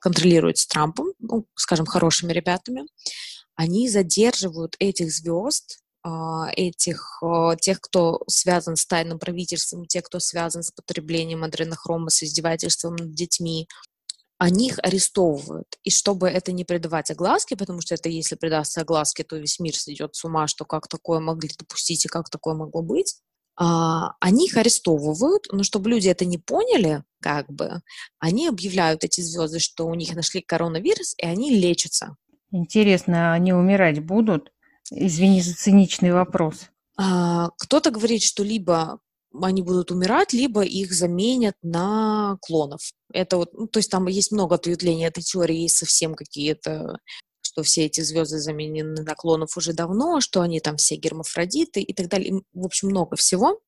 контролируют 0.00 0.58
с 0.58 0.66
Трампом, 0.66 1.12
ну, 1.20 1.46
скажем, 1.54 1.86
хорошими 1.86 2.32
ребятами, 2.32 2.84
они 3.54 3.88
задерживают 3.88 4.74
этих 4.80 5.12
звезд, 5.12 5.78
а, 6.02 6.50
этих, 6.56 7.22
а, 7.22 7.54
тех, 7.54 7.80
кто 7.80 8.22
связан 8.26 8.74
с 8.74 8.84
тайным 8.84 9.20
правительством, 9.20 9.86
тех, 9.86 10.02
кто 10.02 10.18
связан 10.18 10.64
с 10.64 10.72
потреблением 10.72 11.44
адренохрома, 11.44 12.10
с 12.10 12.24
издевательством 12.24 12.96
над 12.96 13.14
детьми, 13.14 13.68
они 14.38 14.66
их 14.68 14.80
арестовывают. 14.82 15.78
И 15.84 15.90
чтобы 15.90 16.28
это 16.28 16.50
не 16.50 16.64
придавать 16.64 17.12
огласке, 17.12 17.54
потому 17.56 17.80
что 17.80 17.94
это 17.94 18.08
если 18.08 18.34
придастся 18.34 18.80
огласке, 18.80 19.22
то 19.22 19.36
весь 19.36 19.60
мир 19.60 19.76
сойдет 19.76 20.16
с 20.16 20.24
ума, 20.24 20.48
что 20.48 20.64
как 20.64 20.88
такое 20.88 21.20
могли 21.20 21.48
допустить 21.56 22.04
и 22.04 22.08
как 22.08 22.28
такое 22.28 22.54
могло 22.54 22.82
быть, 22.82 23.20
они 23.56 24.46
их 24.46 24.56
арестовывают, 24.56 25.46
но 25.52 25.62
чтобы 25.62 25.90
люди 25.90 26.08
это 26.08 26.24
не 26.24 26.38
поняли, 26.38 27.04
как 27.20 27.50
бы, 27.52 27.82
они 28.18 28.48
объявляют 28.48 29.04
эти 29.04 29.20
звезды, 29.20 29.58
что 29.58 29.86
у 29.86 29.94
них 29.94 30.14
нашли 30.14 30.40
коронавирус, 30.40 31.14
и 31.18 31.26
они 31.26 31.50
лечатся. 31.54 32.16
Интересно, 32.50 33.32
они 33.32 33.52
умирать 33.52 34.04
будут? 34.04 34.52
Извини 34.90 35.40
за 35.40 35.54
циничный 35.54 36.12
вопрос. 36.12 36.68
А, 36.98 37.50
Кто-то 37.58 37.90
говорит, 37.90 38.22
что 38.22 38.42
либо 38.42 39.00
они 39.40 39.62
будут 39.62 39.90
умирать, 39.90 40.32
либо 40.32 40.62
их 40.62 40.92
заменят 40.92 41.54
на 41.62 42.36
клонов. 42.42 42.92
Это 43.12 43.38
вот, 43.38 43.54
ну, 43.54 43.66
то 43.66 43.78
есть 43.78 43.90
там 43.90 44.06
есть 44.06 44.32
много 44.32 44.56
ответвлений 44.56 45.06
этой 45.06 45.22
теории, 45.22 45.62
есть 45.62 45.76
совсем 45.76 46.14
какие-то, 46.14 46.98
что 47.52 47.62
все 47.62 47.84
эти 47.84 48.00
звезды 48.00 48.38
заменены 48.38 49.02
на 49.02 49.14
клонов 49.14 49.56
уже 49.56 49.74
давно, 49.74 50.20
что 50.20 50.40
они 50.40 50.60
там 50.60 50.76
все 50.76 50.96
гермафродиты 50.96 51.82
и 51.82 51.92
так 51.92 52.08
далее. 52.08 52.42
В 52.54 52.64
общем, 52.64 52.88
много 52.88 53.16
всего. 53.16 53.60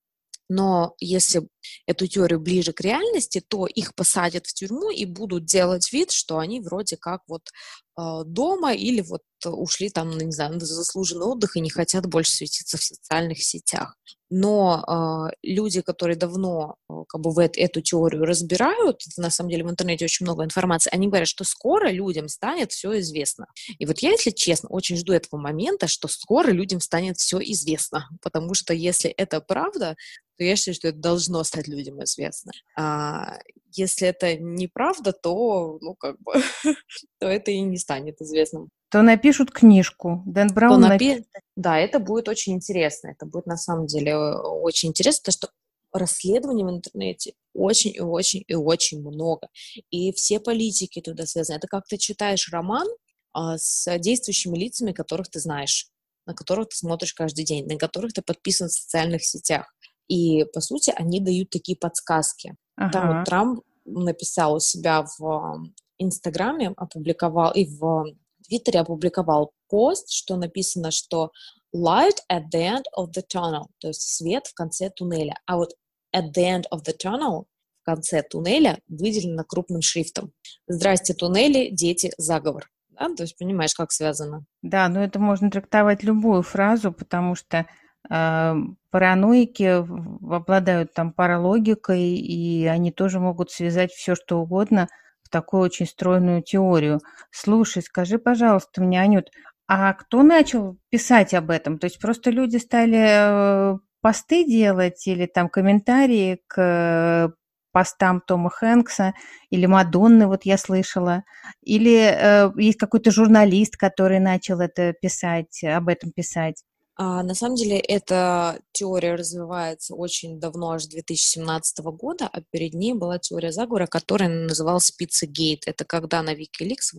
Но 0.49 0.95
если 1.01 1.47
эту 1.87 2.07
теорию 2.07 2.41
ближе 2.41 2.73
к 2.73 2.81
реальности, 2.81 3.43
то 3.47 3.67
их 3.67 3.95
посадят 3.95 4.47
в 4.47 4.55
тюрьму 4.55 4.91
и 4.91 5.05
будут 5.05 5.45
делать 5.45 5.93
вид, 5.93 6.11
что 6.11 6.39
они 6.39 6.61
вроде 6.61 6.97
как 6.97 7.23
вот 7.29 7.51
э, 7.99 8.23
дома 8.25 8.75
или 8.75 9.01
вот 9.01 9.23
ушли 9.47 9.91
там, 9.91 10.11
ну, 10.11 10.21
не 10.21 10.33
знаю, 10.33 10.55
на 10.55 10.61
заслуженный 10.61 11.27
отдых 11.27 11.57
и 11.57 11.61
не 11.61 11.71
хотят 11.71 12.07
больше 12.07 12.33
светиться 12.33 12.79
в 12.79 12.83
социальных 12.83 13.43
сетях. 13.43 13.97
Но 14.31 15.31
э, 15.33 15.37
люди, 15.43 15.81
которые 15.81 16.17
давно 16.17 16.77
э, 16.91 16.95
как 17.07 17.21
бы 17.21 17.31
в 17.31 17.39
эт- 17.39 17.57
эту 17.57 17.81
теорию 17.83 18.25
разбирают, 18.25 19.03
на 19.17 19.31
самом 19.31 19.51
деле 19.51 19.65
в 19.65 19.71
интернете 19.71 20.07
очень 20.07 20.25
много 20.25 20.45
информации, 20.45 20.91
они 20.93 21.09
говорят, 21.09 21.29
что 21.29 21.45
скоро 21.45 21.91
людям 21.91 22.29
станет 22.29 22.73
все 22.73 22.99
известно. 23.01 23.47
И 23.79 23.87
вот 23.87 23.99
я, 24.01 24.11
если 24.11 24.31
честно, 24.31 24.71
очень 24.71 24.97
жду 24.97 25.13
этого 25.13 25.39
момента, 25.39 25.87
что 25.87 26.09
скоро 26.09 26.51
людям 26.51 26.81
станет 26.81 27.19
все 27.19 27.39
известно, 27.39 28.09
потому 28.23 28.55
что 28.55 28.73
если 28.75 29.11
это 29.11 29.41
правда, 29.41 29.95
то 30.37 30.45
я 30.45 30.57
считаю, 30.57 30.75
что 30.75 30.89
это 30.89 30.99
должно 30.99 31.45
стать 31.55 31.69
людям 31.69 32.03
известно. 32.05 32.53
А 32.77 33.39
если 33.73 34.09
это 34.09 34.37
неправда, 34.37 35.13
то, 35.13 35.79
ну, 35.81 35.95
как 35.95 36.21
бы, 36.21 36.33
то 37.19 37.27
это 37.27 37.51
и 37.51 37.61
не 37.61 37.79
станет 37.79 38.21
известным. 38.21 38.71
То 38.91 39.03
напишут 39.03 39.51
книжку. 39.51 40.23
Дэн 40.27 40.49
То 40.49 40.55
Браун 40.55 40.85
напи- 40.85 40.89
напишет. 40.89 41.27
Да, 41.57 41.79
это 41.79 41.99
будет 41.99 42.29
очень 42.29 42.55
интересно. 42.55 43.09
Это 43.09 43.27
будет 43.27 43.47
на 43.47 43.57
самом 43.57 43.87
деле 43.87 44.17
очень 44.17 44.91
интересно, 44.91 45.23
потому 45.25 45.33
что 45.33 45.49
расследований 45.93 46.65
в 46.65 46.71
интернете 46.71 47.35
очень 47.55 47.93
и 47.95 48.01
очень 48.01 48.45
и 48.47 48.55
очень 48.55 49.01
много. 49.01 49.49
И 49.91 50.13
все 50.13 50.41
политики 50.41 51.01
туда 51.01 51.27
связаны. 51.27 51.57
Это 51.57 51.69
как 51.69 51.87
ты 51.87 51.97
читаешь 51.97 52.51
роман 52.53 52.87
а, 53.33 53.59
с 53.59 53.99
действующими 53.99 54.57
лицами, 54.57 54.93
которых 54.93 55.29
ты 55.29 55.41
знаешь, 55.41 55.89
на 56.27 56.35
которых 56.35 56.69
ты 56.69 56.77
смотришь 56.77 57.15
каждый 57.15 57.45
день, 57.45 57.67
на 57.67 57.77
которых 57.77 58.13
ты 58.13 58.23
подписан 58.23 58.69
в 58.69 58.73
социальных 58.73 59.25
сетях. 59.25 59.74
И, 60.09 60.45
по 60.53 60.61
сути, 60.61 60.93
они 60.97 61.21
дают 61.21 61.51
такие 61.51 61.77
подсказки. 61.79 62.55
Там 62.77 62.91
Ага. 62.93 63.19
вот 63.19 63.25
Трамп 63.25 63.61
написал 63.85 64.55
у 64.55 64.61
себя 64.61 65.05
в 65.19 65.25
ам, 65.27 65.75
Инстаграме, 65.99 66.73
опубликовал, 66.77 67.53
и 67.53 67.65
в 67.67 68.07
Твиттере 68.47 68.81
опубликовал 68.81 69.53
пост, 69.69 70.11
что 70.11 70.37
написано, 70.37 70.91
что 70.91 71.31
light 71.75 72.17
at 72.31 72.45
the 72.53 72.61
end 72.61 72.85
of 72.97 73.11
the 73.17 73.23
tunnel, 73.33 73.67
то 73.79 73.89
есть 73.89 74.03
свет 74.03 74.47
в 74.47 74.55
конце 74.55 74.91
туннеля. 74.91 75.39
А 75.47 75.57
вот 75.57 75.75
at 76.15 76.33
the 76.37 76.45
end 76.45 76.65
of 76.73 76.83
the 76.85 76.95
tunnel, 77.03 77.45
в 77.83 77.85
конце 77.85 78.23
туннеля, 78.23 78.81
выделено 78.89 79.45
крупным 79.45 79.83
шрифтом. 79.83 80.33
Здрасте, 80.67 81.15
туннели, 81.15 81.71
дети, 81.71 82.13
заговор. 82.19 82.71
Да? 82.91 83.09
То 83.15 83.25
есть 83.25 83.37
понимаешь, 83.37 83.75
как 83.75 83.93
связано. 83.93 84.45
Да, 84.63 84.89
но 84.89 85.03
это 85.03 85.19
можно 85.19 85.51
трактовать 85.51 86.03
любую 86.03 86.43
фразу, 86.43 86.93
потому 86.93 87.35
что 87.35 87.67
параноики 88.09 89.81
в- 89.81 90.33
обладают 90.35 90.95
там 90.95 91.13
паралогикой, 91.13 92.03
и 92.17 92.67
они 92.67 92.93
тоже 92.93 93.21
могут 93.21 93.51
связать 93.51 93.93
все, 93.93 94.15
что 94.15 94.41
угодно 94.41 94.89
в 95.23 95.31
такую 95.31 95.63
очень 95.63 95.87
стройную 95.87 96.43
теорию. 96.43 97.01
Слушай, 97.31 97.83
скажи, 97.83 98.19
пожалуйста, 98.19 98.83
мне, 98.83 99.01
Анют, 99.01 99.31
а 99.67 99.93
кто 99.95 100.23
начал 100.23 100.77
писать 100.91 101.35
об 101.35 101.51
этом? 101.51 101.79
То 101.79 101.87
есть 101.87 101.99
просто 101.99 102.31
люди 102.31 102.59
стали 102.59 103.75
э, 103.75 103.79
посты 104.01 104.45
делать 104.45 105.07
или 105.07 105.27
там 105.27 105.49
комментарии 105.49 106.41
к 106.47 106.61
э, 106.61 107.29
постам 107.73 108.21
Тома 108.21 108.51
Хэнкса 108.51 109.15
или 109.51 109.67
Мадонны, 109.67 110.27
вот 110.29 110.45
я 110.45 110.59
слышала, 110.59 111.25
или 111.63 111.97
э, 111.97 112.51
есть 112.57 112.79
какой-то 112.79 113.11
журналист, 113.11 113.77
который 113.77 114.21
начал 114.21 114.61
это 114.61 114.93
писать, 114.93 115.65
об 115.65 115.89
этом 115.89 116.13
писать. 116.13 116.63
А, 116.97 117.23
на 117.25 117.35
самом 117.35 117.57
деле 117.57 117.79
эта 117.79 118.61
теория 118.73 119.17
развивается 119.17 119.95
очень 119.95 120.39
давно, 120.39 120.71
аж 120.73 120.85
с 120.85 120.89
2017 120.89 121.79
года, 121.87 122.29
а 122.33 122.41
перед 122.51 122.75
ней 122.75 122.93
была 122.95 123.19
теория 123.19 123.51
заговора, 123.51 123.87
которая 123.87 124.29
называлась 124.29 124.93
Pizzagate. 125.01 125.63
Это 125.67 125.85
когда 125.85 126.23
на 126.23 126.35
Wikileaks 126.35 126.95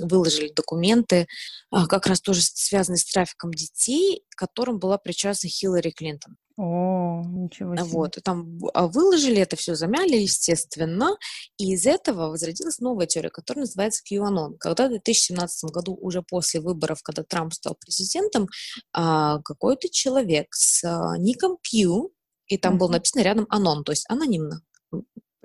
выложили 0.00 0.52
документы, 0.54 1.26
а, 1.70 1.86
как 1.86 2.06
раз 2.06 2.20
тоже 2.20 2.42
связанные 2.42 2.98
с 2.98 3.04
трафиком 3.06 3.52
детей, 3.52 4.22
к 4.30 4.38
которым 4.38 4.78
была 4.78 4.98
причастна 4.98 5.48
Хиллари 5.48 5.90
Клинтон. 5.90 6.36
О, 6.58 7.22
ничего 7.24 7.76
себе. 7.76 7.84
Вот, 7.84 8.18
там 8.24 8.58
а, 8.74 8.88
выложили 8.88 9.36
это 9.40 9.54
все, 9.54 9.76
замяли, 9.76 10.16
естественно, 10.16 11.16
и 11.56 11.72
из 11.74 11.86
этого 11.86 12.30
возродилась 12.30 12.80
новая 12.80 13.06
теория, 13.06 13.30
которая 13.30 13.64
называется 13.64 14.02
QAnon. 14.12 14.56
Когда 14.58 14.86
в 14.86 14.90
2017 14.90 15.70
году, 15.70 15.96
уже 16.00 16.22
после 16.22 16.60
выборов, 16.60 17.00
когда 17.04 17.22
Трамп 17.22 17.54
стал 17.54 17.76
президентом, 17.80 18.48
а, 18.92 19.40
какой-то 19.42 19.88
человек 19.88 20.48
с 20.50 20.82
а, 20.84 21.16
ником 21.16 21.58
Q, 21.58 22.10
и 22.48 22.58
там 22.58 22.76
было 22.76 22.88
Мгм. 22.88 22.94
написано 22.94 23.22
рядом 23.22 23.46
Anon, 23.52 23.84
то 23.84 23.92
есть 23.92 24.04
анонимно. 24.08 24.62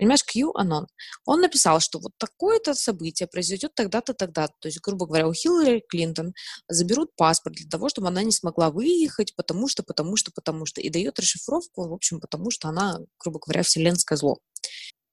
Понимаешь, 0.03 0.25
Q 0.25 0.51
Anon. 0.51 0.87
Он 1.23 1.39
написал, 1.39 1.79
что 1.79 1.97
вот 1.97 2.11
такое-то 2.17 2.73
событие 2.73 3.25
произойдет 3.25 3.73
тогда-то, 3.73 4.13
тогда-то. 4.13 4.53
То 4.59 4.67
есть, 4.67 4.81
грубо 4.81 5.05
говоря, 5.05 5.29
у 5.29 5.33
Хиллари 5.33 5.81
Клинтон 5.87 6.33
заберут 6.67 7.15
паспорт 7.15 7.55
для 7.55 7.69
того, 7.69 7.87
чтобы 7.87 8.09
она 8.09 8.21
не 8.21 8.33
смогла 8.33 8.69
выехать, 8.69 9.33
потому 9.37 9.69
что, 9.69 9.81
потому 9.81 10.17
что, 10.17 10.33
потому 10.35 10.65
что. 10.65 10.81
И 10.81 10.89
дает 10.89 11.19
расшифровку, 11.19 11.87
в 11.87 11.93
общем, 11.93 12.19
потому 12.19 12.51
что 12.51 12.67
она, 12.67 12.99
грубо 13.17 13.39
говоря, 13.39 13.63
вселенское 13.63 14.17
зло. 14.17 14.39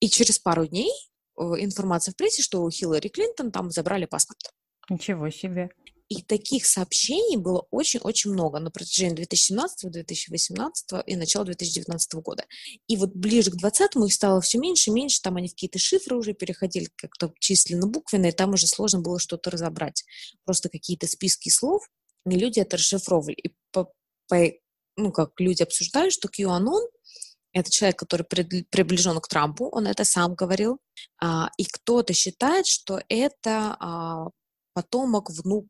И 0.00 0.09
через 0.09 0.40
пару 0.40 0.66
дней 0.66 0.90
э, 1.38 1.42
информация 1.59 2.11
в 2.11 2.16
прессе, 2.16 2.42
что 2.42 2.61
у 2.61 2.68
Хиллари 2.68 3.06
Клинтон 3.06 3.52
там 3.52 3.70
забрали 3.70 4.06
паспорт. 4.06 4.40
Ничего 4.88 5.30
себе. 5.30 5.70
И 6.11 6.23
таких 6.23 6.67
сообщений 6.67 7.37
было 7.37 7.69
очень-очень 7.71 8.33
много 8.33 8.59
на 8.59 8.73
протяжении 8.73 9.14
2017, 9.14 9.93
2018 9.93 10.90
и 11.07 11.14
начала 11.14 11.45
2019 11.45 12.14
года. 12.14 12.47
И 12.88 12.97
вот 12.97 13.14
ближе 13.14 13.52
к 13.52 13.57
2020 13.57 14.09
их 14.09 14.12
стало 14.12 14.40
все 14.40 14.59
меньше 14.59 14.90
и 14.90 14.93
меньше, 14.93 15.23
там 15.23 15.37
они 15.37 15.47
в 15.47 15.52
какие-то 15.52 15.79
шифры 15.79 16.17
уже 16.17 16.33
переходили, 16.33 16.88
как-то 16.97 17.33
численно-буквенные, 17.38 18.33
там 18.33 18.55
уже 18.55 18.67
сложно 18.67 19.00
было 19.00 19.21
что-то 19.21 19.50
разобрать. 19.50 20.05
Просто 20.45 20.69
какие-то 20.69 21.07
списки 21.07 21.49
слов, 21.49 21.88
и 22.26 22.31
люди 22.31 22.59
это 22.59 22.76
расшифровывали. 22.76 23.35
И 23.35 23.55
по, 23.71 23.93
по, 24.26 24.52
ну, 24.97 25.12
как 25.12 25.38
люди 25.38 25.62
обсуждают, 25.62 26.12
что 26.12 26.29
QAnon— 26.29 26.88
это 27.52 27.71
человек, 27.71 28.00
который 28.00 28.25
приближен 28.25 29.21
к 29.21 29.29
Трампу, 29.29 29.69
он 29.69 29.87
это 29.87 30.05
сам 30.05 30.35
говорил, 30.35 30.81
а, 31.23 31.50
и 31.57 31.64
кто-то 31.67 32.14
считает, 32.14 32.67
что 32.67 33.00
это 33.09 33.76
а, 33.79 34.31
потомок, 34.73 35.31
внук 35.31 35.69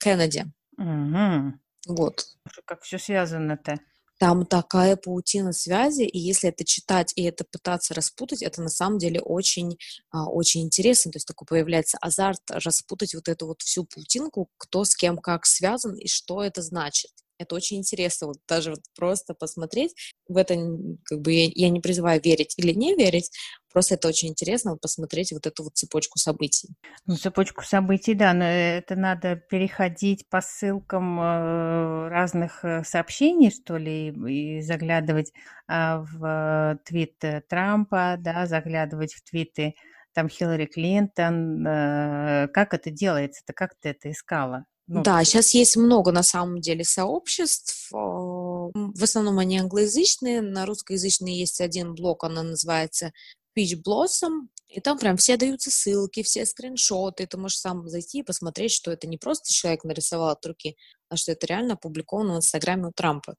Кеннеди. 0.00 0.44
Угу. 0.76 1.58
Вот. 1.88 2.24
Как 2.64 2.82
все 2.82 2.98
связано-то? 2.98 3.78
Там 4.18 4.46
такая 4.46 4.96
паутина 4.96 5.52
связи, 5.52 6.02
и 6.02 6.18
если 6.18 6.48
это 6.48 6.64
читать 6.64 7.12
и 7.14 7.22
это 7.22 7.44
пытаться 7.44 7.94
распутать, 7.94 8.42
это 8.42 8.60
на 8.60 8.68
самом 8.68 8.98
деле 8.98 9.20
очень, 9.20 9.78
а, 10.10 10.28
очень 10.28 10.62
интересно. 10.62 11.12
То 11.12 11.16
есть 11.16 11.28
такой 11.28 11.46
появляется 11.46 11.98
азарт 12.00 12.42
распутать 12.50 13.14
вот 13.14 13.28
эту 13.28 13.46
вот 13.46 13.62
всю 13.62 13.84
паутинку, 13.84 14.50
кто 14.56 14.84
с 14.84 14.96
кем 14.96 15.18
как 15.18 15.46
связан 15.46 15.94
и 15.94 16.08
что 16.08 16.42
это 16.42 16.62
значит. 16.62 17.12
Это 17.38 17.54
очень 17.54 17.78
интересно, 17.78 18.26
вот 18.26 18.38
даже 18.48 18.70
вот 18.70 18.80
просто 18.96 19.32
посмотреть. 19.32 19.94
В 20.28 20.36
это 20.36 20.56
как 21.04 21.20
бы 21.20 21.32
я, 21.32 21.48
я 21.54 21.68
не 21.70 21.80
призываю 21.80 22.20
верить 22.20 22.54
или 22.56 22.72
не 22.72 22.96
верить, 22.96 23.30
просто 23.72 23.94
это 23.94 24.08
очень 24.08 24.28
интересно 24.28 24.76
посмотреть 24.76 25.32
вот 25.32 25.46
эту 25.46 25.64
вот 25.64 25.76
цепочку 25.76 26.18
событий. 26.18 26.68
Ну, 27.06 27.16
цепочку 27.16 27.64
событий, 27.64 28.14
да, 28.14 28.32
но 28.32 28.44
это 28.44 28.96
надо 28.96 29.36
переходить 29.36 30.28
по 30.28 30.40
ссылкам 30.40 31.20
э, 31.20 32.08
разных 32.08 32.64
э, 32.64 32.84
сообщений, 32.84 33.50
что 33.50 33.76
ли, 33.76 34.08
и 34.08 34.62
заглядывать 34.62 35.32
а, 35.66 35.98
в 36.00 36.78
твит 36.84 37.22
Трампа, 37.48 38.16
да, 38.18 38.46
заглядывать 38.46 39.14
в 39.14 39.22
твиты 39.22 39.74
там 40.14 40.28
Хиллари 40.28 40.66
Клинтон. 40.66 41.66
Э, 41.66 42.48
как 42.48 42.74
это 42.74 42.90
делается-то? 42.90 43.52
Как 43.52 43.74
ты 43.80 43.90
это 43.90 44.10
искала? 44.10 44.64
Ну, 44.88 45.02
да, 45.02 45.22
сейчас 45.22 45.52
есть 45.52 45.76
много 45.76 46.12
на 46.12 46.22
самом 46.22 46.60
деле 46.60 46.82
сообществ. 46.82 47.88
В 47.92 49.02
основном 49.02 49.38
они 49.38 49.58
англоязычные. 49.58 50.40
На 50.40 50.64
русскоязычные 50.64 51.38
есть 51.38 51.60
один 51.60 51.94
блок, 51.94 52.24
она 52.24 52.42
называется 52.42 53.12
Peach 53.58 53.82
Blossom. 53.82 54.48
И 54.68 54.80
там 54.80 54.98
прям 54.98 55.16
все 55.16 55.38
даются 55.38 55.70
ссылки, 55.70 56.22
все 56.22 56.44
скриншоты. 56.44 57.26
Ты 57.26 57.38
можешь 57.38 57.58
сам 57.58 57.88
зайти 57.88 58.18
и 58.18 58.22
посмотреть, 58.22 58.72
что 58.72 58.90
это 58.92 59.06
не 59.06 59.16
просто 59.16 59.52
человек 59.52 59.82
нарисовал 59.82 60.28
от 60.28 60.44
руки, 60.44 60.76
а 61.08 61.16
что 61.16 61.32
это 61.32 61.46
реально 61.46 61.74
опубликовано 61.74 62.34
в 62.34 62.36
Инстаграме 62.36 62.88
у 62.88 62.92
Трампа. 62.92 63.34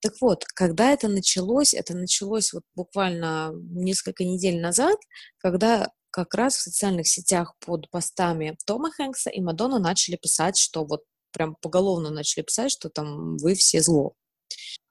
Так 0.00 0.14
вот, 0.20 0.44
когда 0.44 0.92
это 0.92 1.08
началось, 1.08 1.74
это 1.74 1.94
началось 1.96 2.52
вот 2.52 2.62
буквально 2.76 3.50
несколько 3.52 4.24
недель 4.24 4.60
назад, 4.60 4.96
когда 5.38 5.88
как 6.12 6.34
раз 6.34 6.56
в 6.56 6.62
социальных 6.62 7.08
сетях 7.08 7.54
под 7.58 7.90
постами 7.90 8.56
Тома 8.64 8.92
Хэнкса 8.92 9.30
и 9.30 9.40
Мадонна 9.40 9.80
начали 9.80 10.16
писать, 10.16 10.56
что 10.56 10.84
вот 10.84 11.02
прям 11.32 11.56
поголовно 11.60 12.10
начали 12.10 12.42
писать, 12.42 12.70
что 12.70 12.90
там 12.90 13.36
вы 13.38 13.54
все 13.54 13.80
зло. 13.80 14.14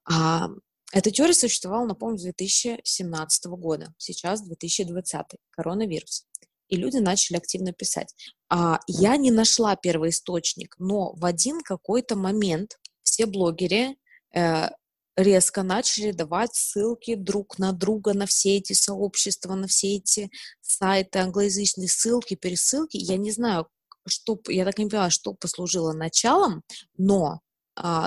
А 0.06 0.50
эта 0.92 1.12
теория 1.12 1.34
существовала, 1.34 1.86
напомню, 1.86 2.18
с 2.18 2.24
2017 2.24 3.46
года. 3.46 3.94
Сейчас 3.98 4.42
2020, 4.42 5.26
коронавирус. 5.52 6.26
И 6.68 6.76
люди 6.76 6.98
начали 6.98 7.38
активно 7.38 7.74
писать. 7.74 8.14
А 8.50 8.80
я 8.88 9.18
не 9.18 9.32
нашла 9.32 9.76
первоисточник, 9.76 10.76
но 10.80 11.14
в 11.14 11.26
один 11.26 11.62
какой-то 11.62 12.16
момент 12.16 12.78
все 13.04 13.26
блогеры 13.26 13.96
э, 14.34 14.70
резко 15.16 15.64
начали 15.64 16.12
давать 16.12 16.56
ссылки 16.56 17.16
друг 17.16 17.60
на 17.60 17.72
друга 17.72 18.14
на 18.14 18.26
все 18.26 18.58
эти 18.58 18.74
сообщества, 18.74 19.56
на 19.56 19.68
все 19.68 19.98
эти 19.98 20.30
сайты 20.62 21.20
англоязычные, 21.20 21.88
ссылки, 21.88 22.36
пересылки. 22.36 22.98
Я 22.98 23.18
не 23.18 23.32
знаю, 23.32 23.68
что, 24.08 24.40
я 24.48 24.66
так 24.66 24.78
не 24.78 24.88
поняла, 24.88 25.10
что 25.10 25.34
послужило 25.34 25.94
началом, 25.94 26.64
но 26.98 27.42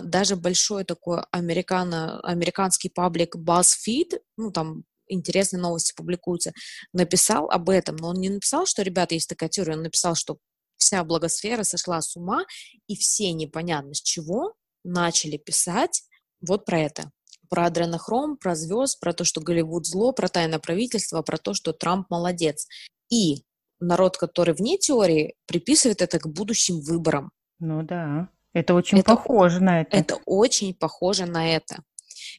даже 0.02 0.37
большой 0.37 0.85
такой 0.85 1.23
американо, 1.31 2.21
американский 2.21 2.88
паблик 2.88 3.37
BuzzFeed, 3.37 4.21
ну 4.37 4.50
там 4.50 4.85
интересные 5.08 5.61
новости 5.61 5.93
публикуются, 5.95 6.52
написал 6.93 7.50
об 7.50 7.69
этом, 7.71 7.97
но 7.97 8.08
он 8.08 8.17
не 8.17 8.30
написал, 8.30 8.67
что, 8.67 8.82
ребята, 8.82 9.15
есть 9.15 9.28
такая 9.28 9.49
теория, 9.49 9.75
он 9.75 9.82
написал, 9.82 10.15
что 10.15 10.39
вся 10.76 11.04
благосфера 11.04 11.63
сошла 11.63 12.00
с 12.00 12.17
ума, 12.17 12.45
и 12.87 12.97
все 12.97 13.32
непонятно 13.32 13.95
с 13.95 14.02
чего 14.02 14.54
начали 14.85 15.37
писать 15.37 16.02
вот 16.41 16.65
про 16.65 16.80
это. 16.80 17.11
Про 17.49 17.67
адренохром, 17.67 18.37
про 18.37 18.54
звезд, 18.54 18.99
про 18.99 19.13
то, 19.13 19.25
что 19.25 19.41
Голливуд 19.41 19.87
зло, 19.87 20.13
про 20.13 20.28
тайное 20.28 20.58
правительство, 20.58 21.23
про 21.23 21.37
то, 21.37 21.52
что 21.54 21.73
Трамп 21.73 22.08
молодец. 22.11 22.67
И 23.11 23.45
народ, 23.78 24.17
который 24.17 24.54
вне 24.54 24.78
теории, 24.78 25.35
приписывает 25.47 26.00
это 26.00 26.19
к 26.19 26.26
будущим 26.26 26.80
выборам. 26.80 27.30
Ну 27.58 27.82
да, 27.82 28.30
это 28.52 28.75
очень 28.75 28.99
это, 28.99 29.10
похоже 29.15 29.60
на 29.60 29.80
это. 29.80 29.97
Это 29.97 30.19
очень 30.26 30.75
похоже 30.75 31.26
на 31.26 31.54
это. 31.54 31.82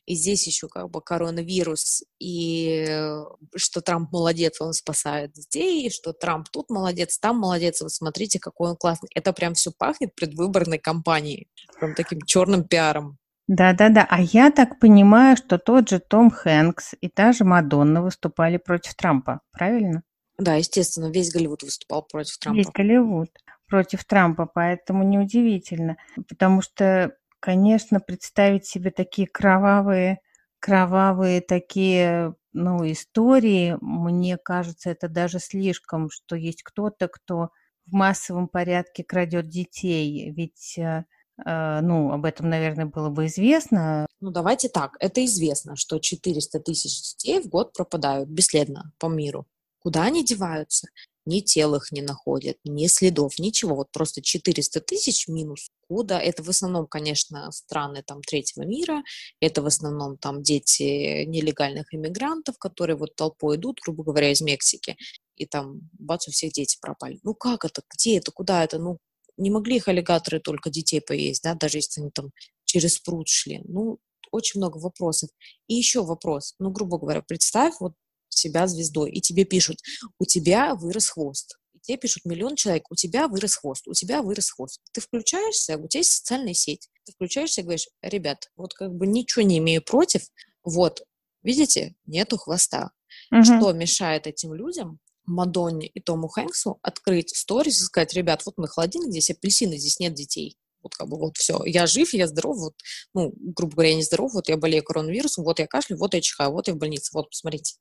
И 0.06 0.16
здесь 0.16 0.46
еще 0.48 0.68
как 0.68 0.90
бы 0.90 1.02
коронавирус, 1.02 2.04
и 2.20 2.86
э, 2.88 3.24
что 3.56 3.82
Трамп 3.82 4.12
молодец, 4.12 4.60
он 4.60 4.74
спасает 4.74 5.32
детей, 5.34 5.88
и 5.88 5.90
что 5.90 6.14
Трамп 6.14 6.50
тут 6.50 6.70
молодец, 6.70 7.18
там 7.20 7.38
молодец, 7.38 7.82
вот 7.82 7.92
смотрите, 7.92 8.40
какой 8.40 8.72
он 8.72 8.76
классный. 8.76 9.10
Это 9.16 9.34
прям 9.34 9.54
все 9.54 9.72
пахнет 9.72 10.14
предвыборной 10.16 10.80
кампанией, 10.80 11.48
прям 11.80 11.96
таким 11.96 12.22
черным 12.22 12.66
пиаром. 12.66 13.18
Да-да-да. 13.48 14.06
А 14.10 14.22
я 14.22 14.52
так 14.52 14.80
понимаю, 14.80 15.38
что 15.38 15.58
тот 15.58 15.90
же 15.90 16.00
Том 16.00 16.32
Хэнкс 16.32 16.96
и 17.02 17.10
та 17.10 17.34
же 17.34 17.44
Мадонна 17.44 18.02
выступали 18.02 18.58
против 18.58 18.96
Трампа, 18.96 19.42
правильно? 19.52 20.04
Да, 20.38 20.56
естественно, 20.56 21.12
весь 21.12 21.32
Голливуд 21.32 21.64
выступал 21.64 22.04
против 22.04 22.38
Трампа. 22.38 22.58
Весь 22.58 22.72
Голливуд 22.74 23.30
против 23.74 24.06
Трампа, 24.06 24.46
поэтому 24.46 25.04
неудивительно. 25.04 25.98
Потому 26.30 26.62
что, 26.62 27.16
конечно, 27.40 28.00
представить 28.00 28.68
себе 28.68 28.92
такие 28.92 29.28
кровавые, 29.28 30.20
кровавые 30.60 31.42
такие, 31.42 32.36
ну, 32.54 32.90
истории, 32.92 33.76
мне 33.82 34.38
кажется, 34.38 34.92
это 34.92 35.08
даже 35.10 35.40
слишком, 35.40 36.12
что 36.12 36.36
есть 36.36 36.62
кто-то, 36.62 37.08
кто 37.08 37.50
в 37.88 37.94
массовом 37.94 38.48
порядке 38.48 39.04
крадет 39.04 39.50
детей. 39.50 40.32
Ведь 40.32 40.78
э, 40.78 41.06
Э, 41.46 41.80
ну, 41.82 42.12
об 42.12 42.26
этом, 42.26 42.50
наверное, 42.50 42.86
было 42.86 43.10
бы 43.10 43.26
известно. 43.26 44.06
Ну, 44.20 44.32
давайте 44.32 44.70
так. 44.70 44.96
Это 45.00 45.24
известно, 45.26 45.76
что 45.76 46.00
400 46.00 46.60
тысяч 46.60 47.16
детей 47.16 47.42
в 47.42 47.48
год 47.48 47.74
пропадают 47.74 48.30
бесследно 48.30 48.92
по 49.00 49.08
миру. 49.08 49.48
Куда 49.80 50.04
они 50.04 50.24
деваются? 50.24 50.88
Ни 51.26 51.40
тел 51.40 51.76
их 51.76 51.92
не 51.92 52.02
находят, 52.02 52.58
ни 52.66 52.88
следов, 52.88 53.40
ничего. 53.40 53.76
Вот 53.76 53.92
просто 53.92 54.22
400 54.22 54.82
тысяч 54.82 55.28
минус. 55.28 55.70
Куда? 55.88 56.20
Это 56.20 56.44
в 56.44 56.50
основном, 56.50 56.88
конечно, 56.88 57.52
страны 57.52 58.04
там 58.06 58.22
третьего 58.22 58.64
мира. 58.64 59.04
Это 59.40 59.62
в 59.62 59.66
основном 59.68 60.18
там 60.18 60.44
дети 60.44 61.24
нелегальных 61.26 61.94
иммигрантов, 61.94 62.58
которые 62.58 62.98
вот 62.98 63.16
толпой 63.16 63.56
идут, 63.56 63.80
грубо 63.86 64.04
говоря, 64.04 64.32
из 64.32 64.42
Мексики. 64.42 64.98
И 65.36 65.46
там, 65.46 65.90
бац, 65.94 66.28
у 66.28 66.32
всех 66.32 66.52
дети 66.52 66.78
пропали. 66.82 67.20
Ну 67.24 67.34
как 67.34 67.66
это? 67.66 67.82
Где 67.90 68.18
это? 68.18 68.32
Куда 68.32 68.64
это? 68.64 68.78
Ну, 68.78 68.98
не 69.38 69.50
могли 69.50 69.78
их 69.78 69.88
аллигаторы 69.88 70.40
только 70.40 70.70
детей 70.70 71.02
поесть, 71.02 71.44
да, 71.44 71.56
даже 71.56 71.78
если 71.80 72.02
они 72.02 72.12
там 72.12 72.32
через 72.66 73.00
пруд 73.00 73.28
шли. 73.28 73.62
Ну, 73.66 74.00
очень 74.32 74.60
много 74.60 74.78
вопросов. 74.78 75.30
И 75.68 75.76
еще 75.76 76.04
вопрос. 76.04 76.56
Ну, 76.60 76.72
грубо 76.72 76.98
говоря, 76.98 77.22
представь 77.22 77.76
вот 77.80 77.94
себя 78.38 78.68
звездой, 78.68 79.12
и 79.12 79.22
тебе 79.22 79.46
пишут, 79.46 79.80
у 80.20 80.26
тебя 80.26 80.76
вырос 80.76 81.10
хвост. 81.10 81.58
И 81.74 81.80
тебе 81.80 81.98
пишут 81.98 82.26
миллион 82.26 82.56
человек, 82.56 82.90
у 82.92 82.96
тебя 82.96 83.28
вырос 83.28 83.56
хвост, 83.56 83.88
у 83.88 83.94
тебя 83.94 84.22
вырос 84.22 84.52
хвост. 84.52 84.82
Ты 84.92 85.02
включаешься, 85.02 85.78
у 85.78 85.88
тебя 85.88 86.00
есть 86.00 86.12
социальная 86.12 86.54
сеть. 86.54 86.90
Ты 87.06 87.12
включаешься 87.14 87.62
и 87.62 87.64
говоришь, 87.64 87.88
ребят, 88.02 88.52
вот 88.56 88.74
как 88.74 88.94
бы 88.94 89.08
ничего 89.08 89.44
не 89.44 89.58
имею 89.58 89.82
против, 89.84 90.24
вот, 90.64 91.04
видите, 91.44 91.96
нету 92.06 92.38
хвоста. 92.38 92.92
Угу. 93.32 93.44
Что 93.44 93.72
мешает 93.74 94.28
этим 94.28 94.54
людям 94.54 95.00
Мадонне 95.26 95.88
и 95.88 96.00
Тому 96.00 96.28
Хэнксу 96.28 96.80
открыть 96.82 97.36
сторис 97.36 97.80
и 97.82 97.84
сказать, 97.84 98.14
ребят, 98.14 98.46
вот 98.46 98.58
мой 98.58 98.68
холодильник, 98.68 99.12
здесь 99.12 99.30
апельсины, 99.30 99.78
здесь 99.78 100.00
нет 100.00 100.14
детей. 100.14 100.58
Вот 100.82 100.96
как 100.96 101.08
бы 101.08 101.18
вот 101.18 101.38
все, 101.38 101.64
я 101.66 101.88
жив, 101.88 102.14
я 102.14 102.28
здоров, 102.28 102.58
вот, 102.58 102.74
ну, 103.14 103.34
грубо 103.38 103.76
говоря, 103.76 103.92
я 103.92 103.96
не 103.96 104.04
здоров, 104.04 104.34
вот 104.34 104.50
я 104.50 104.58
болею 104.58 104.84
коронавирусом, 104.84 105.46
вот 105.46 105.60
я 105.60 105.68
кашляю, 105.68 105.98
вот 105.98 106.14
я 106.14 106.20
чихаю, 106.20 106.52
вот 106.52 106.68
я 106.68 106.74
в 106.74 106.78
больнице, 106.78 107.12
вот, 107.14 107.30
посмотрите. 107.30 107.76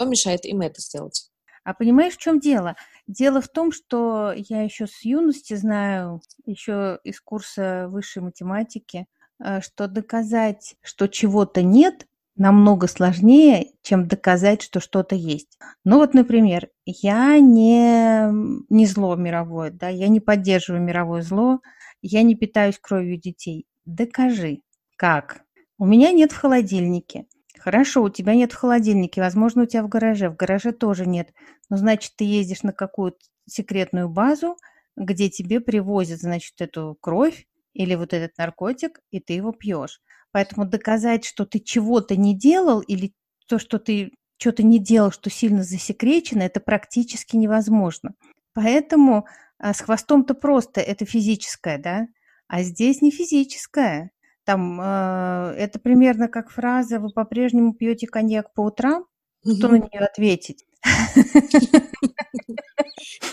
Что 0.00 0.08
мешает 0.08 0.46
им 0.46 0.62
это 0.62 0.80
сделать? 0.80 1.30
А 1.62 1.74
понимаешь, 1.74 2.14
в 2.14 2.16
чем 2.16 2.40
дело? 2.40 2.74
Дело 3.06 3.42
в 3.42 3.48
том, 3.48 3.70
что 3.70 4.32
я 4.34 4.62
еще 4.62 4.86
с 4.86 5.04
юности 5.04 5.52
знаю, 5.52 6.22
еще 6.46 7.00
из 7.04 7.20
курса 7.20 7.86
высшей 7.90 8.22
математики, 8.22 9.04
э, 9.44 9.60
что 9.60 9.88
доказать, 9.88 10.76
что 10.80 11.06
чего-то 11.06 11.60
нет, 11.60 12.06
намного 12.34 12.86
сложнее, 12.86 13.72
чем 13.82 14.08
доказать, 14.08 14.62
что 14.62 14.80
что-то 14.80 15.16
есть. 15.16 15.58
Ну 15.84 15.98
вот, 15.98 16.14
например, 16.14 16.70
я 16.86 17.38
не, 17.38 18.24
не 18.70 18.86
зло 18.86 19.16
мировое, 19.16 19.70
да, 19.70 19.90
я 19.90 20.08
не 20.08 20.20
поддерживаю 20.20 20.82
мировое 20.82 21.20
зло, 21.20 21.60
я 22.00 22.22
не 22.22 22.36
питаюсь 22.36 22.78
кровью 22.80 23.18
детей. 23.18 23.66
Докажи. 23.84 24.62
Как? 24.96 25.42
У 25.76 25.84
меня 25.84 26.10
нет 26.10 26.32
в 26.32 26.38
холодильнике. 26.38 27.26
Хорошо, 27.60 28.02
у 28.02 28.08
тебя 28.08 28.34
нет 28.34 28.52
в 28.52 28.56
холодильнике, 28.56 29.20
возможно, 29.20 29.64
у 29.64 29.66
тебя 29.66 29.82
в 29.82 29.88
гараже. 29.88 30.30
В 30.30 30.36
гараже 30.36 30.72
тоже 30.72 31.06
нет. 31.06 31.34
Но 31.68 31.76
значит, 31.76 32.14
ты 32.16 32.24
ездишь 32.24 32.62
на 32.62 32.72
какую-то 32.72 33.18
секретную 33.46 34.08
базу, 34.08 34.56
где 34.96 35.28
тебе 35.28 35.60
привозят, 35.60 36.20
значит, 36.20 36.54
эту 36.58 36.96
кровь 37.02 37.46
или 37.74 37.94
вот 37.96 38.14
этот 38.14 38.38
наркотик, 38.38 39.00
и 39.10 39.20
ты 39.20 39.34
его 39.34 39.52
пьешь. 39.52 40.00
Поэтому 40.32 40.64
доказать, 40.64 41.26
что 41.26 41.44
ты 41.44 41.58
чего-то 41.60 42.16
не 42.16 42.34
делал 42.34 42.80
или 42.80 43.12
то, 43.46 43.58
что 43.58 43.78
ты 43.78 44.12
что-то 44.38 44.62
не 44.62 44.78
делал, 44.78 45.10
что 45.10 45.28
сильно 45.28 45.62
засекречено, 45.62 46.42
это 46.42 46.60
практически 46.60 47.36
невозможно. 47.36 48.14
Поэтому 48.54 49.26
а, 49.58 49.74
с 49.74 49.82
хвостом-то 49.82 50.32
просто 50.34 50.80
это 50.80 51.04
физическое, 51.04 51.76
да, 51.76 52.06
а 52.48 52.62
здесь 52.62 53.02
не 53.02 53.10
физическое. 53.10 54.12
Там 54.44 54.80
э, 54.80 55.54
это 55.58 55.78
примерно 55.78 56.28
как 56.28 56.50
фраза 56.50 56.98
«Вы 56.98 57.10
по-прежнему 57.10 57.74
пьете 57.74 58.06
коньяк 58.06 58.52
по 58.54 58.62
утрам?» 58.62 59.04
Что 59.42 59.68
на 59.68 59.76
нее 59.76 60.00
ответить? 60.00 60.64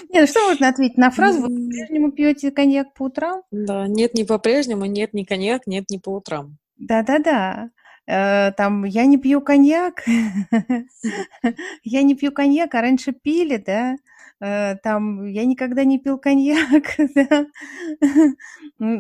Нет, 0.10 0.22
ну 0.22 0.28
что 0.28 0.50
можно 0.50 0.70
ответить 0.70 0.98
на 0.98 1.12
фразу 1.12 1.42
«Вы 1.42 1.48
по-прежнему 1.48 2.12
пьете 2.12 2.52
коньяк 2.52 2.94
по 2.94 3.04
утрам?» 3.04 3.42
Да, 3.52 3.88
нет, 3.88 4.14
не 4.14 4.24
по-прежнему, 4.24 4.86
нет, 4.86 5.14
не 5.14 5.26
коньяк, 5.26 5.68
нет, 5.68 5.86
не 5.90 6.00
по 6.00 6.10
утрам. 6.10 6.58
Да-да-да. 6.78 7.70
Э, 8.08 8.52
там 8.54 8.86
я 8.86 9.06
не 9.06 9.18
пью 9.18 9.42
коньяк, 9.42 10.04
я 11.84 12.02
не 12.04 12.16
пью 12.16 12.32
коньяк, 12.32 12.74
а 12.76 12.82
раньше 12.82 13.12
пили, 13.12 13.58
да, 13.58 13.96
там 14.40 15.26
я 15.26 15.46
никогда 15.46 15.84
не 15.84 16.00
пил 16.00 16.18
коньяк, 16.20 16.96
да? 17.16 17.48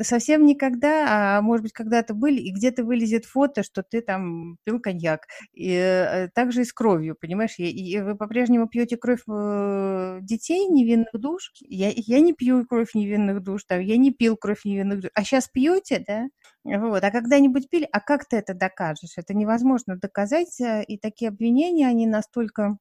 совсем 0.04 0.46
никогда, 0.46 1.38
а 1.38 1.42
может 1.42 1.64
быть 1.64 1.74
когда-то 1.74 2.14
были, 2.14 2.40
и 2.40 2.52
где-то 2.52 2.84
вылезет 2.84 3.26
фото, 3.26 3.64
что 3.64 3.84
ты 3.84 4.02
там 4.02 4.58
пил 4.64 4.80
коньяк. 4.80 5.28
И 5.54 5.72
э, 5.72 6.30
также 6.34 6.62
и 6.62 6.66
с 6.66 6.74
кровью, 6.74 7.16
понимаешь? 7.20 7.56
И, 7.58 7.70
и 7.70 8.00
вы 8.02 8.16
по-прежнему 8.16 8.68
пьете 8.68 8.98
кровь 8.98 9.22
э, 9.30 10.20
детей 10.22 10.68
невинных 10.68 11.12
душ? 11.14 11.52
Я, 11.62 11.92
я 11.96 12.20
не 12.20 12.34
пью 12.34 12.66
кровь 12.66 12.94
невинных 12.96 13.44
душ, 13.44 13.64
там, 13.66 13.80
я 13.82 13.98
не 13.98 14.12
пил 14.12 14.38
кровь 14.38 14.66
невинных 14.66 15.02
душ. 15.02 15.12
А 15.14 15.24
сейчас 15.24 15.48
пьете, 15.48 16.04
да? 16.08 16.28
Вот. 16.64 17.04
А 17.04 17.12
когда-нибудь 17.12 17.70
пили? 17.70 17.88
А 17.92 18.00
как 18.00 18.28
ты 18.28 18.38
это 18.38 18.54
докажешь? 18.54 19.18
Это 19.18 19.34
невозможно 19.34 19.98
доказать, 19.98 20.60
и 20.88 20.98
такие 20.98 21.30
обвинения, 21.30 21.88
они 21.88 22.08
настолько 22.08 22.78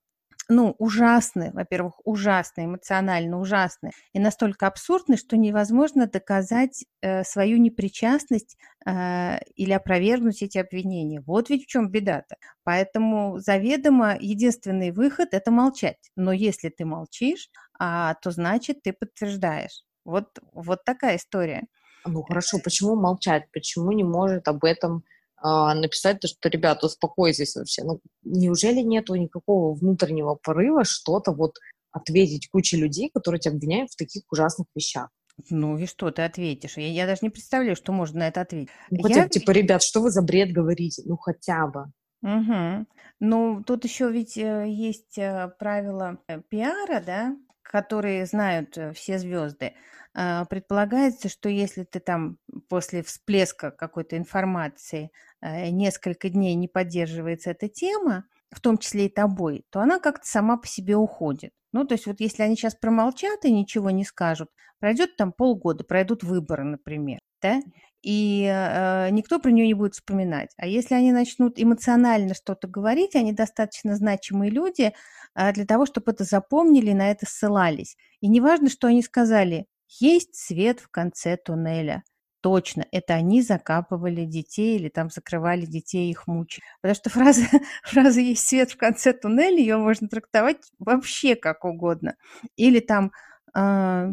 ну, 0.49 0.75
ужасны, 0.79 1.51
во-первых, 1.53 1.95
ужасны, 2.05 2.67
эмоционально 2.67 3.39
ужасны, 3.41 3.91
и 4.13 4.21
настолько 4.21 4.67
абсурдны, 4.67 5.17
что 5.17 5.37
невозможно 5.37 6.07
доказать 6.07 6.85
э, 7.01 7.25
свою 7.25 7.59
непричастность 7.59 8.57
э, 8.87 9.39
или 9.57 9.73
опровергнуть 9.73 10.43
эти 10.43 10.59
обвинения. 10.59 11.21
Вот 11.21 11.51
ведь 11.51 11.65
в 11.65 11.67
чем 11.67 11.91
беда-то. 11.91 12.37
Поэтому 12.65 13.39
заведомо 13.39 14.17
единственный 14.19 14.93
выход– 14.93 15.29
это 15.33 15.51
молчать. 15.51 16.11
Но 16.17 16.33
если 16.33 16.69
ты 16.69 16.85
молчишь, 16.85 17.51
а, 17.79 18.15
то 18.15 18.31
значит 18.31 18.83
ты 18.83 18.93
подтверждаешь. 18.93 19.83
Вот, 20.05 20.39
вот 20.53 20.85
такая 20.85 21.17
история. 21.17 21.65
Ну 22.07 22.23
хорошо, 22.23 22.59
почему 22.63 22.95
молчать? 22.95 23.51
Почему 23.53 23.91
не 23.91 24.05
может 24.05 24.47
об 24.47 24.65
этом 24.65 25.03
написать 25.43 26.21
то, 26.21 26.29
что, 26.29 26.49
ребята, 26.49 26.87
успокойтесь 26.87 27.57
вообще. 27.57 27.85
Ну, 27.85 28.01
неужели 28.25 28.81
нету 28.81 29.15
никакого 29.15 29.75
внутреннего 29.75 30.35
порыва 30.35 30.85
что-то 30.85 31.33
вот 31.33 31.57
ответить 31.93 32.49
куче 32.51 32.77
людей, 32.77 33.11
которые 33.13 33.41
тебя 33.41 33.55
обвиняют 33.55 33.91
в 33.91 33.97
таких 33.97 34.23
ужасных 34.31 34.67
вещах? 34.75 35.09
Ну 35.51 35.79
и 35.79 35.87
что 35.87 36.11
ты 36.11 36.23
ответишь? 36.23 36.77
Я, 36.77 36.89
я 36.89 37.07
даже 37.07 37.21
не 37.23 37.31
представляю, 37.31 37.77
что 37.77 37.93
можно 37.93 38.21
на 38.21 38.29
это 38.29 38.41
ответить. 38.41 38.71
Ну, 38.91 39.03
хотя 39.03 39.23
я... 39.23 39.29
типа, 39.29 39.51
ребят, 39.51 39.83
что 39.83 40.01
вы 40.01 40.11
за 40.11 40.23
бред 40.23 40.53
говорите? 40.53 41.03
Ну, 41.05 41.17
хотя 41.17 41.67
бы. 41.67 41.87
Угу. 42.23 42.87
Ну, 43.21 43.63
тут 43.65 43.85
еще 43.85 44.11
ведь 44.11 44.37
э, 44.37 44.65
есть 44.69 45.19
э, 45.19 45.51
правила 45.59 46.19
э, 46.29 46.41
пиара, 46.49 47.03
да, 47.05 47.37
которые 47.71 48.27
знают 48.27 48.79
все 48.95 49.19
звезды. 49.19 49.75
А, 50.15 50.45
предполагается, 50.47 51.29
что 51.29 51.49
если 51.49 51.85
ты 51.85 52.01
там 52.01 52.39
после 52.69 53.03
всплеска 53.03 53.71
какой-то 53.71 54.17
информации 54.17 55.11
э, 55.43 55.69
несколько 55.69 56.31
дней 56.31 56.55
не 56.55 56.69
поддерживается 56.69 57.51
эта 57.51 57.69
тема, 57.69 58.25
в 58.51 58.61
том 58.61 58.79
числе 58.79 59.07
и 59.07 59.11
тобой, 59.11 59.65
то 59.71 59.81
она 59.81 59.99
как-то 59.99 60.27
сама 60.27 60.57
по 60.57 60.67
себе 60.67 60.97
уходит. 60.97 61.53
Ну, 61.73 61.85
то 61.85 61.95
есть 61.95 62.07
вот 62.07 62.21
если 62.21 62.43
они 62.43 62.57
сейчас 62.57 62.75
промолчат 62.75 63.45
и 63.45 63.53
ничего 63.53 63.91
не 63.91 64.05
скажут, 64.05 64.49
пройдет 64.79 65.17
там 65.17 65.33
полгода, 65.33 65.85
пройдут 65.85 66.23
выборы, 66.23 66.65
например, 66.65 67.19
да, 67.43 67.61
и 68.07 68.49
э, 68.49 69.11
никто 69.11 69.41
про 69.41 69.51
нее 69.51 69.67
не 69.67 69.75
будет 69.75 69.95
вспоминать. 69.95 70.53
А 70.57 70.69
если 70.69 70.95
они 70.95 71.11
начнут 71.11 71.55
эмоционально 71.57 72.35
что-то 72.35 72.69
говорить, 72.69 73.17
они 73.17 73.33
достаточно 73.33 73.97
значимые 73.97 74.53
люди 74.53 74.93
э, 75.35 75.53
для 75.53 75.67
того, 75.67 75.87
чтобы 75.87 76.13
это 76.13 76.23
запомнили 76.23 76.91
и 76.91 76.95
на 76.95 77.11
это 77.11 77.27
ссылались. 77.27 77.97
И 78.21 78.29
неважно, 78.29 78.71
что 78.71 78.87
они 78.87 79.03
сказали, 79.03 79.67
есть 79.89 80.37
свет 80.37 80.79
в 80.79 80.89
конце 80.89 81.37
туннеля. 81.37 82.05
Точно, 82.43 82.87
это 82.93 83.15
они 83.15 83.43
закапывали 83.43 84.25
детей 84.25 84.77
или 84.77 84.89
там 84.89 85.11
закрывали 85.11 85.67
детей, 85.67 86.09
их 86.09 86.29
мучили. 86.29 86.63
Потому 86.83 86.95
что 86.95 87.11
фраза, 87.11 87.43
фраза 87.83 88.21
«есть 88.21 88.47
свет 88.47 88.71
в 88.71 88.77
конце 88.77 89.15
туннеля», 89.15 89.59
ее 89.59 89.79
можно 89.79 90.07
трактовать 90.07 90.71
вообще 90.79 91.35
как 91.35 91.65
угодно. 91.65 92.15
Или 92.55 92.79
там 92.79 93.07
«А, 93.07 93.36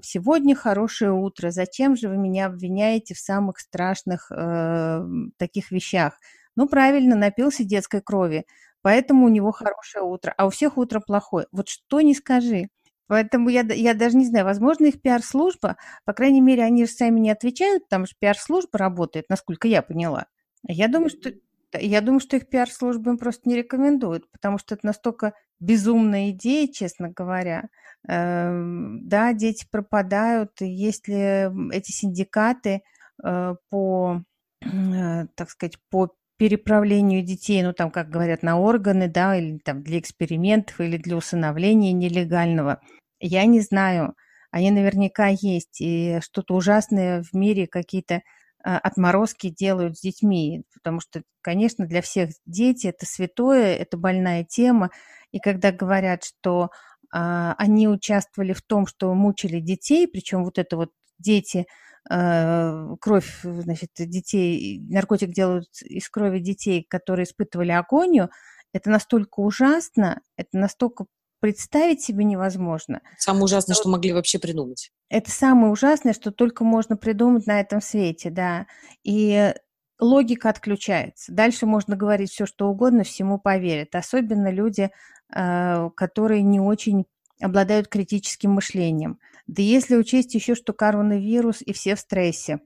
«сегодня 0.03 0.55
хорошее 0.55 1.11
утро, 1.11 1.51
зачем 1.51 1.95
же 1.95 2.09
вы 2.09 2.17
меня 2.17 2.47
обвиняете 2.47 3.13
в 3.13 3.19
самых 3.19 3.59
страшных 3.59 4.31
э, 4.31 5.05
таких 5.37 5.71
вещах?» 5.71 6.19
Ну, 6.55 6.67
правильно, 6.67 7.15
напился 7.15 7.63
детской 7.63 8.01
крови, 8.01 8.45
поэтому 8.81 9.25
у 9.25 9.29
него 9.29 9.51
хорошее 9.51 10.05
утро, 10.05 10.33
а 10.37 10.45
у 10.45 10.49
всех 10.49 10.77
утро 10.77 10.99
плохое. 10.99 11.47
Вот 11.51 11.67
что 11.69 12.01
не 12.01 12.13
скажи– 12.15 12.69
Поэтому 13.07 13.49
я, 13.49 13.61
я 13.61 13.93
даже 13.93 14.17
не 14.17 14.25
знаю, 14.25 14.45
возможно, 14.45 14.85
их 14.85 15.01
пиар-служба, 15.01 15.77
по 16.05 16.13
крайней 16.13 16.41
мере, 16.41 16.63
они 16.63 16.85
же 16.85 16.91
сами 16.91 17.19
не 17.19 17.29
отвечают, 17.31 17.87
там 17.89 18.05
же 18.05 18.13
пиар-служба 18.19 18.79
работает, 18.79 19.25
насколько 19.29 19.67
я 19.67 19.81
поняла. 19.81 20.27
Я 20.67 20.87
думаю, 20.87 21.09
что 21.09 21.31
я 21.79 22.01
думаю, 22.01 22.19
что 22.19 22.37
их 22.37 22.49
пиар-служба 22.49 23.11
им 23.11 23.17
просто 23.17 23.49
не 23.49 23.55
рекомендует, 23.55 24.29
потому 24.31 24.57
что 24.57 24.75
это 24.75 24.85
настолько 24.85 25.33
безумная 25.59 26.31
идея, 26.31 26.67
честно 26.67 27.09
говоря. 27.09 27.69
Эм, 28.07 29.07
да, 29.07 29.33
дети 29.33 29.65
пропадают, 29.69 30.51
если 30.59 31.51
эти 31.73 31.91
синдикаты 31.91 32.81
э, 33.23 33.55
по, 33.69 34.21
э, 34.61 35.25
так 35.35 35.49
сказать, 35.49 35.77
по 35.89 36.13
переправлению 36.37 37.23
детей, 37.23 37.63
ну 37.63 37.73
там, 37.73 37.91
как 37.91 38.09
говорят, 38.09 38.43
на 38.43 38.59
органы, 38.59 39.07
да, 39.07 39.37
или 39.37 39.57
там 39.59 39.83
для 39.83 39.99
экспериментов, 39.99 40.81
или 40.81 40.97
для 40.97 41.15
усыновления 41.15 41.93
нелегального. 41.93 42.81
Я 43.19 43.45
не 43.45 43.61
знаю, 43.61 44.15
они 44.51 44.71
наверняка 44.71 45.27
есть, 45.27 45.79
и 45.79 46.19
что-то 46.21 46.55
ужасное 46.55 47.23
в 47.23 47.33
мире, 47.33 47.67
какие-то 47.67 48.21
отморозки 48.63 49.49
делают 49.49 49.97
с 49.97 50.01
детьми, 50.01 50.63
потому 50.73 50.99
что, 50.99 51.23
конечно, 51.41 51.85
для 51.85 52.01
всех 52.01 52.31
дети 52.45 52.87
это 52.87 53.05
святое, 53.05 53.75
это 53.75 53.97
больная 53.97 54.43
тема, 54.43 54.89
и 55.31 55.39
когда 55.39 55.71
говорят, 55.71 56.23
что 56.23 56.69
а, 57.11 57.55
они 57.57 57.87
участвовали 57.87 58.53
в 58.53 58.61
том, 58.61 58.87
что 58.87 59.13
мучили 59.13 59.59
детей, 59.59 60.07
причем 60.07 60.43
вот 60.43 60.57
это 60.57 60.77
вот 60.77 60.91
дети 61.19 61.65
Э, 62.09 62.95
кровь, 62.99 63.39
значит, 63.43 63.91
детей, 63.97 64.81
наркотик 64.89 65.31
делают 65.31 65.69
из 65.83 66.09
крови 66.09 66.39
детей, 66.39 66.85
которые 66.87 67.23
испытывали 67.23 67.71
агонию, 67.71 68.29
это 68.73 68.89
настолько 68.89 69.39
ужасно, 69.39 70.21
это 70.35 70.57
настолько 70.57 71.05
представить 71.43 72.01
себе 72.01 72.23
невозможно. 72.23 73.01
Самое 73.17 73.43
ужасное, 73.43 73.75
что 73.75 73.89
могли 73.89 74.13
вообще 74.13 74.39
придумать. 74.39 74.91
Это 75.09 75.29
самое 75.29 75.73
ужасное, 75.73 76.13
что 76.13 76.31
только 76.31 76.63
можно 76.63 76.95
придумать 76.95 77.47
на 77.47 77.59
этом 77.59 77.81
свете, 77.81 78.29
да. 78.29 78.65
И 79.03 79.53
логика 79.99 80.47
отключается. 80.47 81.33
Дальше 81.33 81.65
можно 81.65 81.97
говорить 81.97 82.31
все, 82.31 82.45
что 82.45 82.69
угодно, 82.69 83.03
всему 83.03 83.39
поверят. 83.39 83.93
Особенно 83.93 84.49
люди, 84.49 84.89
э, 85.35 85.89
которые 85.97 86.43
не 86.43 86.61
очень 86.61 87.03
обладают 87.41 87.89
критическим 87.89 88.51
мышлением. 88.51 89.19
Да 89.45 89.61
если 89.61 89.97
учесть 89.97 90.33
еще, 90.35 90.55
что 90.55 90.71
коронавирус 90.71 91.57
и 91.59 91.73
все 91.73 91.95
в 91.95 91.99
стрессе, 91.99 92.59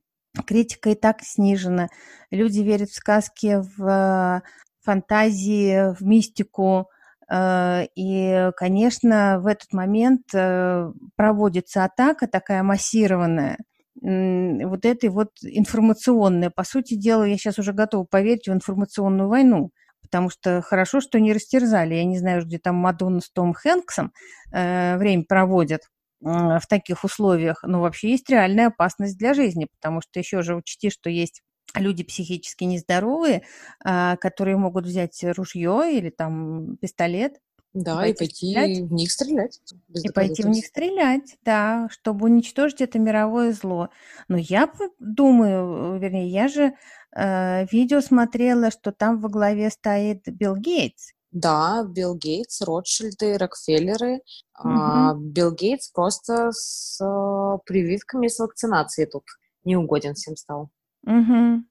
критика 0.45 0.91
и 0.91 0.95
так 0.95 1.23
снижена, 1.23 1.87
люди 2.29 2.59
верят 2.59 2.91
в 2.91 2.95
сказки, 2.95 3.59
в 3.75 3.83
э, 3.83 4.41
фантазии, 4.83 5.95
в 5.95 6.03
мистику, 6.03 6.91
и, 7.29 8.51
конечно, 8.55 9.39
в 9.41 9.47
этот 9.47 9.73
момент 9.73 10.23
э, 10.33 10.91
проводится 11.15 11.83
атака 11.83 12.27
такая 12.27 12.63
массированная, 12.63 13.57
вот 14.01 14.85
этой 14.85 15.09
вот 15.09 15.31
информационная. 15.41 16.51
По 16.51 16.63
сути 16.63 16.93
дела, 16.93 17.23
я 17.23 17.35
сейчас 17.37 17.59
уже 17.59 17.73
готова 17.73 18.05
поверить 18.05 18.47
в 18.47 18.53
информационную 18.53 19.27
войну, 19.27 19.71
потому 20.01 20.29
что 20.29 20.61
хорошо, 20.61 21.01
что 21.01 21.19
не 21.19 21.33
растерзали. 21.33 21.95
Я 21.95 22.05
не 22.05 22.17
знаю, 22.17 22.45
где 22.45 22.59
там 22.59 22.75
Мадонна 22.75 23.19
с 23.19 23.29
Том 23.29 23.53
Хэнксом 23.53 24.13
э, 24.53 24.97
время 24.97 25.25
проводят 25.27 25.81
в 26.19 26.61
таких 26.67 27.03
условиях, 27.03 27.61
но 27.61 27.79
вообще 27.79 28.09
есть 28.09 28.27
реальная 28.27 28.67
опасность 28.67 29.19
для 29.19 29.35
жизни, 29.35 29.67
потому 29.79 30.01
что 30.01 30.17
еще 30.19 30.41
же 30.41 30.55
учти, 30.55 30.89
что 30.89 31.11
есть 31.11 31.43
люди 31.75 32.03
психически 32.03 32.63
нездоровые, 32.63 33.43
а, 33.83 34.17
которые 34.17 34.57
могут 34.57 34.85
взять 34.85 35.23
ружье 35.23 35.97
или 35.97 36.09
там 36.09 36.77
пистолет. 36.77 37.39
Да, 37.73 38.07
и 38.07 38.13
пойти 38.13 38.51
стрелять. 38.53 38.79
в 38.79 38.93
них 38.93 39.11
стрелять. 39.11 39.59
И 39.93 40.09
пойти 40.09 40.43
в 40.43 40.47
них 40.47 40.65
стрелять, 40.65 41.37
да, 41.43 41.87
чтобы 41.91 42.25
уничтожить 42.25 42.81
это 42.81 42.97
мировое 42.97 43.53
зло. 43.53 43.89
Но 44.27 44.37
я 44.37 44.71
думаю, 44.99 45.99
вернее, 45.99 46.27
я 46.27 46.47
же 46.47 46.73
э, 47.15 47.65
видео 47.71 48.01
смотрела, 48.01 48.71
что 48.71 48.91
там 48.91 49.19
во 49.19 49.29
главе 49.29 49.69
стоит 49.69 50.23
Билл 50.25 50.55
Гейтс. 50.55 51.11
Да, 51.31 51.83
Билл 51.87 52.15
Гейтс, 52.15 52.61
Ротшильды, 52.61 53.37
Рокфеллеры. 53.37 54.21
Угу. 54.59 54.69
А, 54.69 55.13
Билл 55.15 55.51
Гейтс 55.51 55.91
просто 55.91 56.51
с 56.51 56.99
а, 57.01 57.57
прививками 57.65 58.27
с 58.27 58.39
вакцинацией 58.39 59.07
тут 59.07 59.23
неугоден 59.63 60.15
всем 60.15 60.35
стал. 60.35 60.71
Угу. 61.07 61.63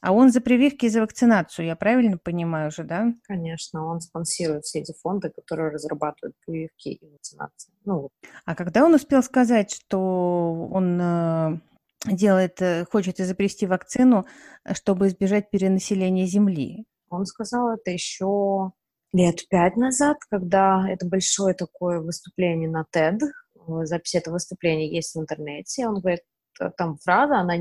А 0.00 0.12
он 0.12 0.30
за 0.30 0.40
прививки 0.40 0.86
и 0.86 0.90
за 0.90 1.00
вакцинацию, 1.00 1.66
я 1.66 1.76
правильно 1.76 2.18
понимаю 2.18 2.70
же, 2.70 2.84
да? 2.84 3.12
Конечно, 3.26 3.86
он 3.86 4.00
спонсирует 4.00 4.64
все 4.64 4.80
эти 4.80 4.92
фонды, 5.02 5.30
которые 5.30 5.70
разрабатывают 5.70 6.36
прививки 6.44 6.88
и 6.88 7.10
вакцинации. 7.10 7.72
Ну, 7.84 8.10
А 8.44 8.54
когда 8.54 8.84
он 8.84 8.94
успел 8.94 9.22
сказать, 9.22 9.72
что 9.72 10.68
он 10.70 11.00
э, 11.00 11.58
делает, 12.04 12.60
э, 12.60 12.84
хочет 12.84 13.18
изобрести 13.18 13.66
вакцину, 13.66 14.26
чтобы 14.72 15.08
избежать 15.08 15.50
перенаселения 15.50 16.26
Земли? 16.26 16.84
Он 17.08 17.24
сказал 17.24 17.74
это 17.74 17.90
еще 17.90 18.72
лет 19.14 19.48
пять 19.48 19.76
назад, 19.76 20.18
когда 20.28 20.84
это 20.86 21.06
большое 21.06 21.54
такое 21.54 22.00
выступление 22.00 22.68
на 22.68 22.84
TED, 22.94 23.20
запись 23.84 24.16
этого 24.16 24.34
выступления 24.34 24.94
есть 24.94 25.14
в 25.14 25.20
интернете, 25.20 25.88
он 25.88 26.00
говорит, 26.00 26.20
там 26.76 26.98
фраза, 26.98 27.38
она 27.38 27.54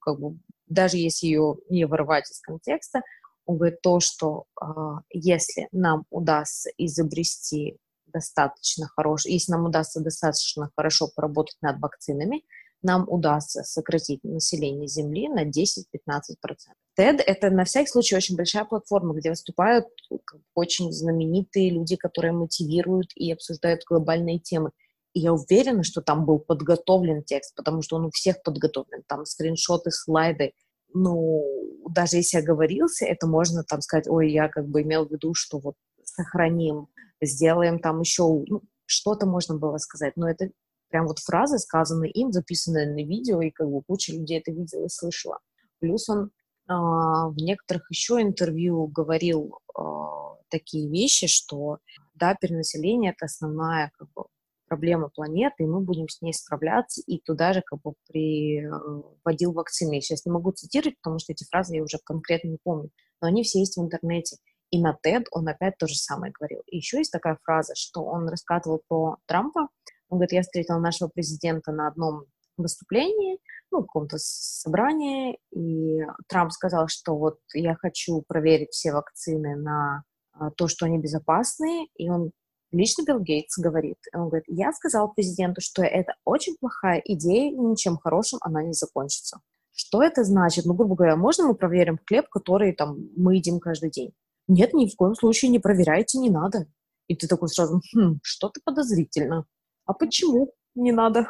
как 0.00 0.18
бы 0.18 0.38
даже 0.70 0.96
если 0.96 1.26
ее 1.26 1.56
не 1.68 1.84
вырывать 1.84 2.30
из 2.30 2.40
контекста, 2.40 3.02
он 3.44 3.58
говорит 3.58 3.82
то, 3.82 4.00
что 4.00 4.44
э, 4.60 4.66
если 5.10 5.68
нам 5.72 6.04
удастся 6.10 6.70
изобрести 6.78 7.76
достаточно 8.06 8.88
хорошо, 8.88 9.28
если 9.28 9.52
нам 9.52 9.66
удастся 9.66 10.00
достаточно 10.00 10.70
хорошо 10.76 11.08
поработать 11.14 11.56
над 11.60 11.80
вакцинами, 11.80 12.44
нам 12.82 13.04
удастся 13.08 13.62
сократить 13.62 14.24
население 14.24 14.88
Земли 14.88 15.28
на 15.28 15.44
10-15%. 15.44 15.50
TED— 16.98 17.20
это 17.26 17.50
на 17.50 17.64
всякий 17.64 17.88
случай 17.88 18.16
очень 18.16 18.36
большая 18.36 18.64
платформа, 18.64 19.14
где 19.14 19.30
выступают 19.30 19.86
очень 20.54 20.90
знаменитые 20.92 21.70
люди, 21.70 21.96
которые 21.96 22.32
мотивируют 22.32 23.10
и 23.14 23.32
обсуждают 23.32 23.82
глобальные 23.84 24.38
темы. 24.38 24.70
Я 25.12 25.32
уверена, 25.32 25.82
что 25.82 26.02
там 26.02 26.24
был 26.24 26.38
подготовлен 26.38 27.24
текст, 27.24 27.54
потому 27.56 27.82
что 27.82 27.96
он 27.96 28.06
у 28.06 28.10
всех 28.10 28.42
подготовлен. 28.42 29.02
Там 29.06 29.24
скриншоты, 29.24 29.90
слайды. 29.90 30.52
Ну, 30.92 31.42
даже 31.88 32.16
если 32.16 32.38
оговорился, 32.38 33.06
это 33.06 33.26
можно 33.26 33.64
там 33.64 33.80
сказать, 33.80 34.08
ой, 34.08 34.30
я 34.30 34.48
как 34.48 34.68
бы 34.68 34.82
имел 34.82 35.06
в 35.06 35.10
виду, 35.10 35.34
что 35.34 35.58
вот 35.58 35.74
сохраним, 36.04 36.88
сделаем 37.20 37.78
там 37.80 38.00
еще, 38.00 38.22
ну, 38.46 38.62
что-то 38.86 39.26
можно 39.26 39.56
было 39.56 39.78
сказать. 39.78 40.16
Но 40.16 40.28
это 40.28 40.50
прям 40.88 41.06
вот 41.06 41.18
фразы, 41.18 41.58
сказанные 41.58 42.10
им, 42.10 42.32
записанные 42.32 42.86
на 42.86 43.04
видео, 43.04 43.40
и 43.40 43.50
как 43.50 43.68
бы 43.68 43.82
куча 43.82 44.12
людей 44.12 44.38
это 44.38 44.52
видела 44.52 44.86
и 44.86 44.88
слышала. 44.88 45.38
Плюс 45.78 46.08
он 46.08 46.30
а, 46.68 47.28
в 47.28 47.36
некоторых 47.36 47.90
еще 47.90 48.20
интервью 48.20 48.86
говорил 48.86 49.58
а, 49.74 50.36
такие 50.50 50.88
вещи, 50.88 51.26
что 51.26 51.78
да, 52.14 52.34
перенаселение 52.34 53.12
это 53.12 53.26
основная 53.26 53.90
как 53.96 54.08
бы, 54.12 54.24
проблема 54.70 55.08
планеты, 55.08 55.64
и 55.64 55.66
мы 55.66 55.80
будем 55.80 56.08
с 56.08 56.22
ней 56.22 56.32
справляться, 56.32 57.02
и 57.04 57.18
туда 57.18 57.52
же 57.52 57.60
как 57.60 57.80
бы 57.82 57.94
приводил 58.06 59.52
вакцины. 59.52 59.94
Я 59.94 60.00
сейчас 60.00 60.24
не 60.24 60.30
могу 60.30 60.52
цитировать, 60.52 60.96
потому 61.02 61.18
что 61.18 61.32
эти 61.32 61.44
фразы 61.44 61.74
я 61.74 61.82
уже 61.82 61.98
конкретно 62.04 62.50
не 62.50 62.58
помню, 62.62 62.90
но 63.20 63.26
они 63.26 63.42
все 63.42 63.58
есть 63.58 63.76
в 63.76 63.82
интернете. 63.82 64.36
И 64.70 64.80
на 64.80 64.96
TED 65.04 65.24
он 65.32 65.48
опять 65.48 65.76
то 65.76 65.88
же 65.88 65.96
самое 65.96 66.32
говорил. 66.32 66.62
И 66.68 66.76
еще 66.76 66.98
есть 66.98 67.10
такая 67.10 67.36
фраза, 67.42 67.74
что 67.74 68.04
он 68.04 68.28
рассказывал 68.28 68.80
про 68.86 69.16
Трампа. 69.26 69.68
Он 70.08 70.18
говорит, 70.18 70.32
я 70.32 70.42
встретил 70.42 70.78
нашего 70.78 71.08
президента 71.08 71.72
на 71.72 71.88
одном 71.88 72.26
выступлении, 72.56 73.38
ну, 73.72 73.80
каком-то 73.82 74.18
собрании, 74.18 75.38
и 75.50 76.00
Трамп 76.28 76.52
сказал, 76.52 76.86
что 76.86 77.16
вот 77.16 77.38
я 77.54 77.74
хочу 77.74 78.22
проверить 78.28 78.70
все 78.70 78.92
вакцины 78.92 79.56
на 79.56 80.04
а, 80.32 80.50
то, 80.52 80.68
что 80.68 80.86
они 80.86 80.98
безопасны, 80.98 81.88
и 81.96 82.08
он 82.08 82.30
Лично 82.72 83.02
Билл 83.04 83.20
Гейтс 83.20 83.58
говорит, 83.58 83.98
он 84.12 84.28
говорит, 84.28 84.44
я 84.46 84.72
сказал 84.72 85.12
президенту, 85.12 85.60
что 85.60 85.82
это 85.82 86.14
очень 86.24 86.56
плохая 86.60 87.02
идея, 87.04 87.50
ничем 87.50 87.98
хорошим 87.98 88.38
она 88.42 88.62
не 88.62 88.72
закончится. 88.72 89.40
Что 89.72 90.02
это 90.02 90.24
значит? 90.24 90.66
Ну, 90.66 90.74
грубо 90.74 90.94
говоря, 90.94 91.16
можно 91.16 91.46
мы 91.46 91.54
проверим 91.54 91.98
хлеб, 92.06 92.28
который 92.28 92.72
там 92.72 93.08
мы 93.16 93.36
едим 93.36 93.60
каждый 93.60 93.90
день? 93.90 94.12
Нет, 94.46 94.72
ни 94.72 94.86
в 94.86 94.94
коем 94.94 95.14
случае 95.14 95.50
не 95.50 95.58
проверяйте, 95.58 96.18
не 96.18 96.30
надо. 96.30 96.66
И 97.08 97.16
ты 97.16 97.26
такой 97.26 97.48
сразу, 97.48 97.80
хм, 97.94 98.20
что-то 98.22 98.60
подозрительно. 98.64 99.46
А 99.84 99.94
почему 99.94 100.52
не 100.74 100.92
надо? 100.92 101.28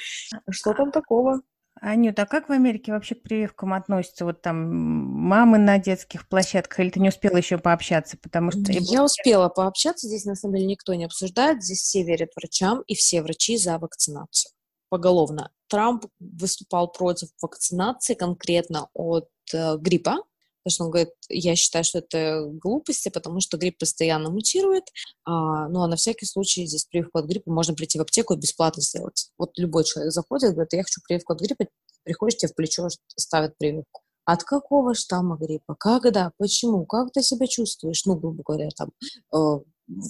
Что 0.50 0.72
там 0.74 0.90
такого? 0.90 1.42
Анюта, 1.80 2.22
а 2.22 2.26
как 2.26 2.48
в 2.48 2.52
Америке 2.52 2.92
вообще 2.92 3.14
к 3.14 3.22
прививкам 3.22 3.72
относятся? 3.72 4.24
Вот 4.24 4.42
там 4.42 4.74
мамы 4.74 5.58
на 5.58 5.78
детских 5.78 6.28
площадках, 6.28 6.80
или 6.80 6.90
ты 6.90 7.00
не 7.00 7.08
успела 7.08 7.36
еще 7.36 7.58
пообщаться? 7.58 8.18
Потому 8.20 8.50
что... 8.50 8.70
Я 8.70 9.02
успела 9.02 9.48
пообщаться, 9.48 10.06
здесь 10.06 10.24
на 10.24 10.34
самом 10.34 10.56
деле 10.56 10.66
никто 10.66 10.92
не 10.94 11.04
обсуждает, 11.04 11.62
здесь 11.62 11.80
все 11.80 12.02
верят 12.02 12.30
врачам, 12.36 12.82
и 12.86 12.94
все 12.94 13.22
врачи 13.22 13.56
за 13.56 13.78
вакцинацию. 13.78 14.52
Поголовно. 14.90 15.52
Трамп 15.68 16.06
выступал 16.18 16.90
против 16.90 17.28
вакцинации 17.40 18.14
конкретно 18.14 18.88
от 18.92 19.28
э, 19.54 19.76
гриппа, 19.78 20.18
Потому 20.62 20.74
что 20.74 20.84
он 20.84 20.90
говорит, 20.90 21.10
я 21.28 21.56
считаю, 21.56 21.84
что 21.84 21.98
это 21.98 22.44
глупости, 22.62 23.08
потому 23.08 23.40
что 23.40 23.56
грипп 23.56 23.78
постоянно 23.78 24.30
мутирует. 24.30 24.84
А, 25.24 25.68
ну, 25.68 25.82
а 25.82 25.88
на 25.88 25.96
всякий 25.96 26.26
случай 26.26 26.66
здесь 26.66 26.84
прививку 26.84 27.18
от 27.18 27.26
гриппа 27.26 27.50
можно 27.50 27.74
прийти 27.74 27.98
в 27.98 28.02
аптеку 28.02 28.34
и 28.34 28.38
бесплатно 28.38 28.82
сделать. 28.82 29.30
Вот 29.38 29.56
любой 29.56 29.84
человек 29.84 30.12
заходит, 30.12 30.52
говорит, 30.52 30.72
я 30.72 30.82
хочу 30.82 31.00
прививку 31.06 31.32
от 31.32 31.40
гриппа, 31.40 31.66
приходишь, 32.04 32.38
тебе 32.38 32.52
в 32.52 32.54
плечо 32.54 32.88
ставят 33.16 33.56
прививку. 33.58 34.02
От 34.24 34.44
какого 34.44 34.94
штамма 34.94 35.36
гриппа? 35.36 35.74
Когда? 35.74 36.32
Почему? 36.36 36.84
Как 36.84 37.10
ты 37.10 37.22
себя 37.22 37.46
чувствуешь? 37.46 38.04
Ну, 38.04 38.16
грубо 38.16 38.42
говоря, 38.46 38.68
там, 38.76 38.90
э, 39.34 39.60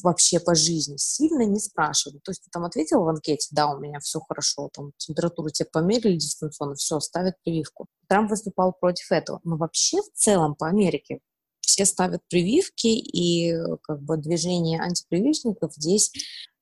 вообще 0.03 0.41
по 0.41 0.55
жизни, 0.55 0.97
сильно 0.97 1.43
не 1.43 1.59
спрашивали. 1.59 2.19
То 2.19 2.31
есть 2.31 2.45
ты 2.45 2.51
там 2.51 2.65
ответил 2.65 3.03
в 3.03 3.09
анкете, 3.09 3.49
да, 3.53 3.73
у 3.73 3.79
меня 3.79 3.99
все 4.01 4.21
хорошо, 4.21 4.71
там 4.73 4.93
температуру 4.97 5.51
тебе 5.51 5.69
померили 5.73 6.17
дистанционно, 6.17 6.75
все, 6.75 7.01
ставят 7.01 7.35
прививку. 7.43 7.87
Трамп 8.09 8.31
выступал 8.31 8.73
против 8.73 9.11
этого. 9.13 9.41
Но 9.45 9.57
вообще 9.57 9.99
в 9.99 10.13
целом 10.15 10.55
по 10.55 10.69
Америке 10.69 11.21
все 11.61 11.85
ставят 11.85 12.23
прививки, 12.29 12.89
и 12.89 13.55
как 13.83 14.03
бы 14.03 14.17
движение 14.17 14.81
антипрививочников 14.81 15.73
здесь 15.75 16.13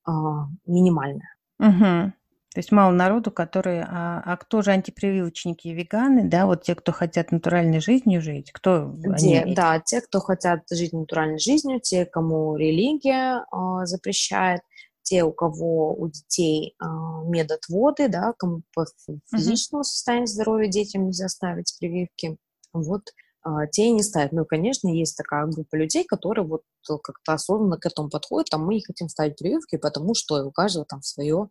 а, 0.05 0.47
минимальное. 0.67 1.35
Угу. 1.59 2.13
То 2.55 2.61
есть 2.61 2.73
мало 2.73 2.93
народу, 2.93 3.31
которые... 3.31 3.87
А, 3.89 4.23
а 4.25 4.37
кто 4.37 4.63
же 4.63 4.71
антипрививочники 4.71 5.69
и 5.69 5.75
веганы, 5.75 6.29
да, 6.29 6.47
вот 6.47 6.63
те, 6.63 6.75
кто 6.75 6.93
хотят 6.93 7.31
натуральной 7.31 7.81
жизнью 7.81 8.23
жить? 8.23 8.53
Кто 8.53 8.97
те, 9.19 9.41
они? 9.41 9.55
Да, 9.55 9.81
те, 9.81 10.01
кто 10.01 10.21
хотят 10.21 10.63
жить 10.71 10.93
натуральной 10.93 11.39
жизнью, 11.39 11.81
те, 11.81 12.07
кому 12.07 12.57
религия 12.57 13.45
э, 13.53 13.85
запрещает, 13.85 14.63
те, 15.03 15.25
у 15.25 15.33
кого 15.33 15.95
у 15.95 16.09
детей 16.09 16.75
э, 16.81 16.85
медотводы, 17.27 18.09
да, 18.09 18.33
кому 18.37 18.63
по 18.75 18.87
физическому 19.31 19.85
состоянию 19.85 20.27
здоровья 20.27 20.69
детям 20.69 21.07
нельзя 21.07 21.29
ставить 21.29 21.77
прививки. 21.79 22.39
Вот 22.73 23.03
те 23.73 23.87
и 23.87 23.93
не 23.93 24.03
ставят. 24.03 24.33
Ну, 24.33 24.45
конечно, 24.45 24.89
есть 24.89 25.17
такая 25.17 25.47
группа 25.47 25.77
людей, 25.77 26.05
которые 26.05 26.47
вот 26.47 26.63
как-то 27.03 27.33
осознанно 27.35 27.79
к 27.79 27.87
этому 27.87 28.11
подходят, 28.11 28.51
там 28.51 28.65
мы 28.65 28.75
не 28.75 28.85
хотим 28.85 29.09
ставить 29.09 29.37
прививки, 29.37 29.77
потому 29.77 30.15
что 30.15 30.45
у 30.45 30.51
каждого 30.51 30.85
там 30.85 31.03
свое 31.03 31.49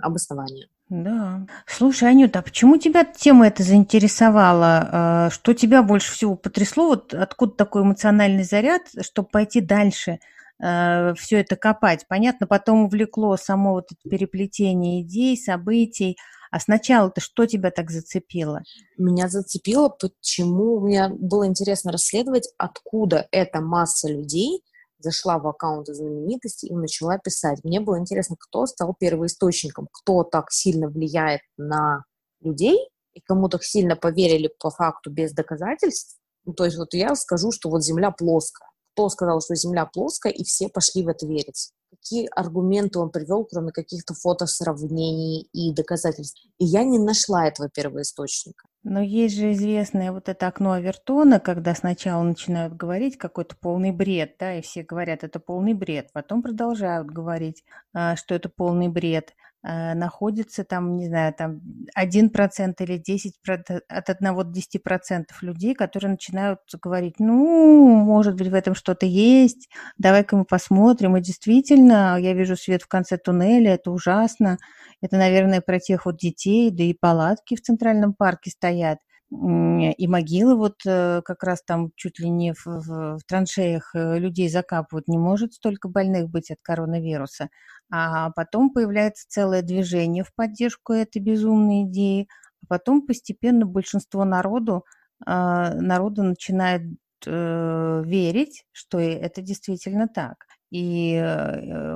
обоснование. 0.00 0.68
Да. 0.88 1.46
Слушай, 1.66 2.10
Анюта, 2.10 2.38
а 2.38 2.42
почему 2.42 2.76
тебя 2.78 3.04
тема 3.04 3.48
эта 3.48 3.64
заинтересовала? 3.64 4.88
А, 4.92 5.30
что 5.30 5.52
тебя 5.52 5.82
больше 5.82 6.12
всего 6.12 6.36
потрясло? 6.36 6.86
Вот 6.86 7.12
откуда 7.12 7.52
такой 7.52 7.82
эмоциональный 7.82 8.44
заряд, 8.44 8.82
чтобы 9.00 9.28
пойти 9.28 9.60
дальше 9.60 10.20
а, 10.62 11.12
все 11.14 11.40
это 11.40 11.56
копать? 11.56 12.06
Понятно, 12.08 12.46
потом 12.46 12.84
увлекло 12.84 13.36
само 13.36 13.72
вот 13.72 13.86
это 13.90 14.08
переплетение 14.08 15.02
идей, 15.02 15.36
событий. 15.36 16.16
А 16.56 16.58
сначала-то 16.58 17.20
что 17.20 17.44
тебя 17.44 17.70
так 17.70 17.90
зацепило? 17.90 18.62
Меня 18.96 19.28
зацепило, 19.28 19.90
почему 19.90 20.80
мне 20.80 21.10
было 21.10 21.46
интересно 21.46 21.92
расследовать, 21.92 22.48
откуда 22.56 23.28
эта 23.30 23.60
масса 23.60 24.08
людей– 24.08 24.64
зашла 24.98 25.38
в 25.38 25.46
аккаунты 25.46 25.92
знаменитости 25.92 26.64
и 26.64 26.74
начала 26.74 27.18
писать. 27.18 27.62
Мне 27.62 27.80
было 27.80 27.98
интересно, 27.98 28.36
кто 28.40 28.64
стал 28.64 28.96
первоисточником, 28.98 29.86
кто 29.92 30.24
так 30.24 30.50
сильно 30.50 30.88
влияет 30.88 31.42
на 31.58 32.04
людей, 32.40 32.88
и 33.12 33.20
кому 33.20 33.50
так 33.50 33.62
сильно 33.62 33.94
поверили 33.94 34.50
по 34.58 34.70
факту 34.70 35.10
без 35.10 35.34
доказательств. 35.34 36.16
Ну, 36.46 36.54
то 36.54 36.64
есть 36.64 36.78
вот 36.78 36.94
я 36.94 37.14
скажу, 37.16 37.52
что 37.52 37.68
вот 37.68 37.84
Земля 37.84 38.10
плоская. 38.12 38.66
кто 38.94 39.10
сказал, 39.10 39.42
что 39.42 39.54
Земля 39.54 39.84
плоская, 39.84 40.32
и 40.32 40.42
все 40.42 40.70
пошли 40.70 41.04
в 41.04 41.08
это 41.08 41.26
верить. 41.26 41.72
Какие 41.90 42.28
аргументы 42.34 42.98
он 42.98 43.10
привел, 43.10 43.44
кроме 43.44 43.72
каких-то 43.72 44.14
фотосравнений 44.14 45.48
и 45.52 45.72
доказательств? 45.72 46.46
И 46.58 46.64
я 46.64 46.84
не 46.84 46.98
нашла 46.98 47.46
этого 47.46 47.68
первоисточника. 47.68 48.66
Но 48.88 49.00
есть 49.00 49.34
же 49.34 49.52
известное 49.52 50.12
вот 50.12 50.28
это 50.28 50.46
окно 50.46 50.70
Авертона, 50.72 51.40
когда 51.40 51.74
сначала 51.74 52.22
начинают 52.22 52.74
говорить 52.74 53.18
какой-то 53.18 53.56
полный 53.56 53.90
бред, 53.90 54.36
да, 54.38 54.54
и 54.54 54.62
все 54.62 54.84
говорят, 54.84 55.24
это 55.24 55.40
полный 55.40 55.74
бред, 55.74 56.10
потом 56.12 56.40
продолжают 56.40 57.08
говорить, 57.08 57.64
а, 57.92 58.14
что 58.14 58.36
это 58.36 58.48
полный 58.48 58.86
бред. 58.86 59.34
А, 59.68 59.94
находится 59.96 60.62
там, 60.64 60.96
не 60.96 61.06
знаю, 61.08 61.34
там 61.34 61.60
1% 61.96 62.80
или 62.80 62.98
10%, 62.98 63.82
от 63.88 64.08
1 64.10 64.44
до 64.44 64.52
10% 64.52 65.42
людей, 65.42 65.74
которые 65.74 66.12
начинают 66.12 66.60
говорить, 66.80 67.16
ну, 67.18 67.88
может 67.88 68.36
быть, 68.36 68.46
в 68.46 68.54
этом 68.54 68.76
что-то 68.76 69.06
есть, 69.06 69.68
давай-ка 69.98 70.36
мы 70.36 70.44
посмотрим. 70.44 71.16
И 71.16 71.20
действительно, 71.20 72.16
я 72.20 72.32
вижу 72.34 72.56
свет 72.56 72.82
в 72.82 72.86
конце 72.88 73.16
туннеля, 73.18 73.74
это 73.74 73.90
ужасно. 73.90 74.58
Это, 75.02 75.16
наверное, 75.16 75.60
про 75.60 75.80
тех 75.80 76.06
вот 76.06 76.16
детей, 76.18 76.70
да 76.70 76.84
и 76.84 76.94
палатки 76.94 77.56
в 77.56 77.60
Центральном 77.62 78.14
парке 78.14 78.50
стоят. 78.50 78.98
И 79.30 80.06
могилы 80.06 80.54
вот 80.54 80.76
э, 80.86 81.20
как 81.24 81.42
раз 81.42 81.60
там 81.62 81.90
чуть 81.96 82.20
ли 82.20 82.30
не 82.30 82.52
в, 82.52 82.64
в, 82.64 83.18
в 83.18 83.24
траншеях 83.26 83.92
э, 83.94 84.18
людей 84.20 84.48
закапывают. 84.48 85.08
Не 85.08 85.18
может 85.18 85.54
столько 85.54 85.88
больных 85.88 86.30
быть 86.30 86.52
от 86.52 86.58
коронавируса. 86.62 87.48
А 87.90 88.30
потом 88.30 88.70
появляется 88.70 89.26
целое 89.28 89.62
движение 89.62 90.22
в 90.22 90.32
поддержку 90.32 90.92
этой 90.92 91.20
безумной 91.20 91.84
идеи. 91.84 92.28
А 92.62 92.66
потом 92.68 93.04
постепенно 93.04 93.66
большинство 93.66 94.24
народу, 94.24 94.84
а, 95.24 95.74
народу 95.74 96.22
начинает 96.22 96.84
э, 97.26 98.02
верить, 98.04 98.64
что 98.70 99.00
это 99.00 99.42
действительно 99.42 100.06
так. 100.08 100.46
И, 100.70 101.20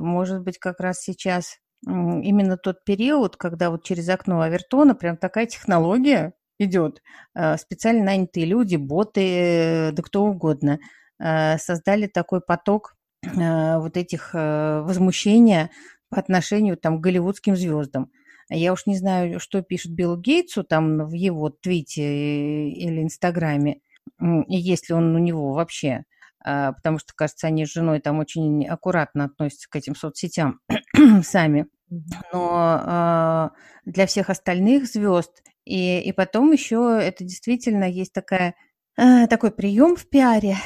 может 0.01 0.41
быть, 0.43 0.57
как 0.57 0.79
раз 0.79 1.01
сейчас 1.01 1.57
именно 1.85 2.57
тот 2.57 2.83
период, 2.85 3.35
когда 3.37 3.69
вот 3.69 3.83
через 3.83 4.07
окно 4.09 4.41
Авертона 4.41 4.95
прям 4.95 5.17
такая 5.17 5.45
технология 5.45 6.33
идет. 6.61 7.01
Э, 7.35 7.57
специально 7.57 8.03
нанятые 8.03 8.45
люди, 8.45 8.75
боты, 8.75 9.91
да 9.93 10.01
кто 10.03 10.23
угодно, 10.25 10.79
э, 11.19 11.57
создали 11.57 12.07
такой 12.07 12.41
поток 12.41 12.95
э, 13.23 13.77
вот 13.77 13.97
этих 13.97 14.33
возмущения 14.33 15.69
по 16.09 16.19
отношению 16.19 16.77
там, 16.77 16.97
к 16.97 17.01
голливудским 17.01 17.55
звездам. 17.55 18.11
Я 18.49 18.73
уж 18.73 18.85
не 18.85 18.97
знаю, 18.97 19.39
что 19.39 19.61
пишет 19.61 19.93
Билл 19.93 20.17
Гейтсу 20.17 20.63
там 20.63 21.05
в 21.05 21.13
его 21.13 21.49
твите 21.49 22.69
или 22.69 23.01
инстаграме, 23.01 23.79
и 24.19 24.57
есть 24.57 24.89
ли 24.89 24.95
он 24.95 25.15
у 25.15 25.19
него 25.19 25.53
вообще, 25.53 26.03
потому 26.43 26.99
что, 26.99 27.13
кажется, 27.15 27.47
они 27.47 27.65
с 27.65 27.71
женой 27.71 28.01
там 28.01 28.19
очень 28.19 28.67
аккуратно 28.67 29.25
относятся 29.25 29.69
к 29.69 29.75
этим 29.77 29.95
соцсетям 29.95 30.59
сами. 31.23 31.67
Но 32.33 33.51
для 33.85 34.05
всех 34.05 34.29
остальных 34.29 34.85
звезд 34.85 35.41
и, 35.65 36.01
и 36.01 36.11
потом 36.11 36.51
еще 36.51 36.99
это 37.01 37.23
действительно 37.23 37.85
есть 37.85 38.13
такая, 38.13 38.55
э, 38.97 39.27
такой 39.27 39.51
прием 39.51 39.95
в 39.95 40.07
пиаре, 40.09 40.57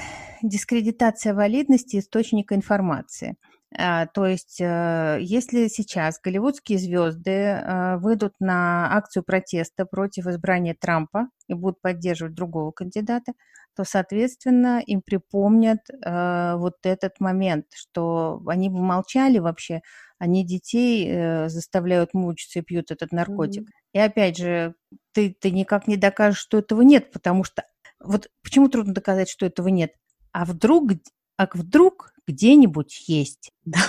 дискредитация 0.41 1.33
валидности 1.33 1.97
источника 1.97 2.55
информации. 2.55 3.37
А, 3.77 4.05
то 4.07 4.25
есть, 4.25 4.61
э, 4.61 5.17
если 5.21 5.67
сейчас 5.67 6.19
голливудские 6.21 6.77
звезды 6.77 7.31
э, 7.31 7.97
выйдут 7.97 8.33
на 8.39 8.95
акцию 8.95 9.23
протеста 9.23 9.85
против 9.85 10.27
избрания 10.27 10.75
Трампа 10.79 11.27
и 11.47 11.53
будут 11.53 11.81
поддерживать 11.81 12.35
другого 12.35 12.71
кандидата, 12.71 13.33
то, 13.75 13.83
соответственно, 13.83 14.81
им 14.85 15.01
припомнят 15.01 15.79
э, 15.89 16.55
вот 16.55 16.75
этот 16.83 17.19
момент, 17.19 17.65
что 17.73 18.41
они 18.47 18.69
бы 18.69 18.79
молчали 18.81 19.39
вообще, 19.39 19.81
они 20.19 20.45
детей 20.45 21.49
заставляют 21.49 22.13
мучиться 22.13 22.59
и 22.59 22.61
пьют 22.61 22.89
этот 22.89 23.11
наркотик. 23.11 23.63
Mm-hmm. 23.63 23.91
И 23.93 23.99
опять 23.99 24.37
же, 24.37 24.75
ты, 25.11 25.35
ты 25.37 25.51
никак 25.51 25.89
не 25.89 25.97
докажешь, 25.97 26.39
что 26.39 26.59
этого 26.59 26.81
нет, 26.83 27.11
потому 27.11 27.43
что 27.43 27.63
вот 27.99 28.29
почему 28.41 28.69
трудно 28.69 28.93
доказать, 28.93 29.29
что 29.29 29.45
этого 29.45 29.67
нет? 29.67 29.91
А 30.31 30.45
вдруг, 30.45 30.91
а 31.35 31.49
вдруг 31.53 32.14
где-нибудь 32.27 33.03
есть? 33.07 33.51
Да. 33.65 33.79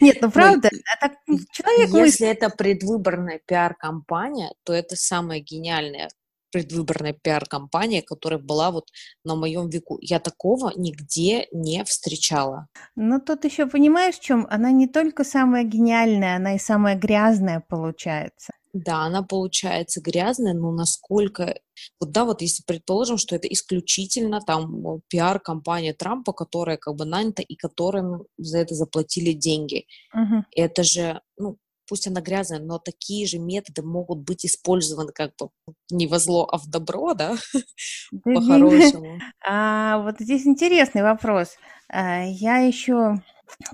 Нет, 0.00 0.16
ну 0.20 0.28
правда, 0.28 0.70
а 0.92 1.08
так 1.08 1.12
человек 1.52 1.90
Если 1.90 2.26
это 2.26 2.50
предвыборная 2.50 3.40
пиар-компания, 3.46 4.52
то 4.64 4.72
это 4.72 4.96
самая 4.96 5.38
гениальная 5.38 6.08
предвыборная 6.50 7.12
пиар-компания, 7.12 8.02
которая 8.02 8.38
была 8.38 8.70
вот 8.70 8.88
на 9.24 9.36
моем 9.36 9.68
веку. 9.68 9.98
Я 10.00 10.18
такого 10.18 10.72
нигде 10.76 11.46
не 11.52 11.84
встречала. 11.84 12.66
Ну, 12.96 13.20
тут 13.20 13.44
еще 13.44 13.66
понимаешь, 13.66 14.16
в 14.16 14.20
чем? 14.20 14.46
Она 14.50 14.70
не 14.72 14.88
только 14.88 15.24
самая 15.24 15.64
гениальная, 15.64 16.36
она 16.36 16.56
и 16.56 16.58
самая 16.58 16.96
грязная 16.96 17.60
получается. 17.68 18.52
Да, 18.72 19.04
она 19.04 19.22
получается 19.22 20.00
грязная, 20.00 20.54
но 20.54 20.70
насколько... 20.70 21.58
Вот 21.98 22.12
да, 22.12 22.24
вот 22.24 22.42
если 22.42 22.62
предположим, 22.64 23.18
что 23.18 23.34
это 23.34 23.48
исключительно 23.48 24.40
там 24.40 25.00
пиар-компания 25.08 25.92
Трампа, 25.92 26.32
которая 26.32 26.76
как 26.76 26.94
бы 26.94 27.04
нанята 27.04 27.42
и 27.42 27.56
которым 27.56 28.24
за 28.38 28.58
это 28.58 28.74
заплатили 28.74 29.32
деньги. 29.32 29.86
Угу. 30.14 30.44
Это 30.54 30.84
же, 30.84 31.20
ну, 31.36 31.56
пусть 31.90 32.06
она 32.06 32.20
грязная, 32.20 32.60
но 32.60 32.78
такие 32.78 33.26
же 33.26 33.40
методы 33.40 33.82
могут 33.82 34.20
быть 34.20 34.46
использованы 34.46 35.10
как 35.12 35.32
бы 35.36 35.48
не 35.90 36.06
во 36.06 36.20
зло, 36.20 36.48
а 36.50 36.56
в 36.56 36.68
добро, 36.68 37.14
да, 37.14 37.34
по-хорошему. 38.24 39.18
А 39.44 39.98
вот 39.98 40.20
здесь 40.20 40.46
интересный 40.46 41.02
вопрос. 41.02 41.56
А, 41.88 42.22
я 42.22 42.58
еще, 42.58 43.16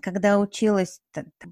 когда 0.00 0.38
училась 0.38 1.00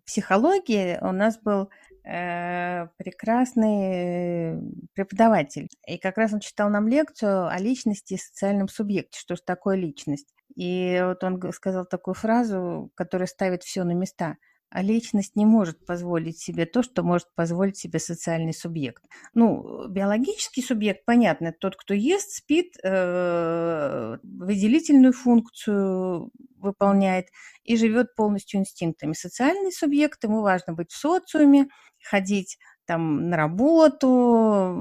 психологии, 0.07 0.99
у 1.03 1.13
нас 1.13 1.39
был 1.39 1.69
прекрасный 2.05 4.61
преподаватель. 4.93 5.69
И 5.87 5.99
как 5.99 6.19
раз 6.19 6.35
он 6.35 6.41
читал 6.41 6.69
нам 6.69 6.87
лекцию 6.87 7.49
о 7.49 7.59
личности 7.59 8.15
и 8.15 8.19
социальном 8.19 8.69
субъекте, 8.69 9.19
что 9.19 9.37
же 9.37 9.43
такое 9.43 9.77
личность. 9.77 10.35
И 10.55 11.01
вот 11.03 11.25
он 11.25 11.41
сказал 11.53 11.87
такую 11.87 12.15
фразу, 12.15 12.91
которая 12.95 13.27
ставит 13.27 13.63
все 13.63 13.85
на 13.85 13.93
места– 13.93 14.37
а 14.75 14.83
личность 14.83 15.37
не 15.37 15.47
может 15.47 15.87
позволить 15.87 16.41
себе 16.41 16.67
то, 16.67 16.83
что 16.83 17.05
может 17.05 17.33
позволить 17.37 17.77
себе 17.77 18.01
социальный 18.01 18.53
субъект. 18.53 19.05
Ну, 19.33 19.87
биологический 19.87 20.63
субъект, 20.63 21.05
понятно, 21.05 21.53
тот, 21.53 21.77
кто 21.77 21.95
ест, 21.95 22.33
спит, 22.33 22.75
э, 22.83 24.19
выделительную 24.25 25.13
функцию 25.13 26.33
выполняет 26.59 27.29
и 27.63 27.77
живет 27.77 28.17
полностью 28.17 28.59
инстинктами. 28.59 29.13
Социальный 29.13 29.71
субъект, 29.71 30.25
ему 30.25 30.43
важно 30.43 30.73
быть 30.73 30.91
в 30.91 30.97
социуме, 30.97 31.69
ходить 32.03 32.59
там 32.85 33.31
на 33.31 33.37
работу, 33.37 34.77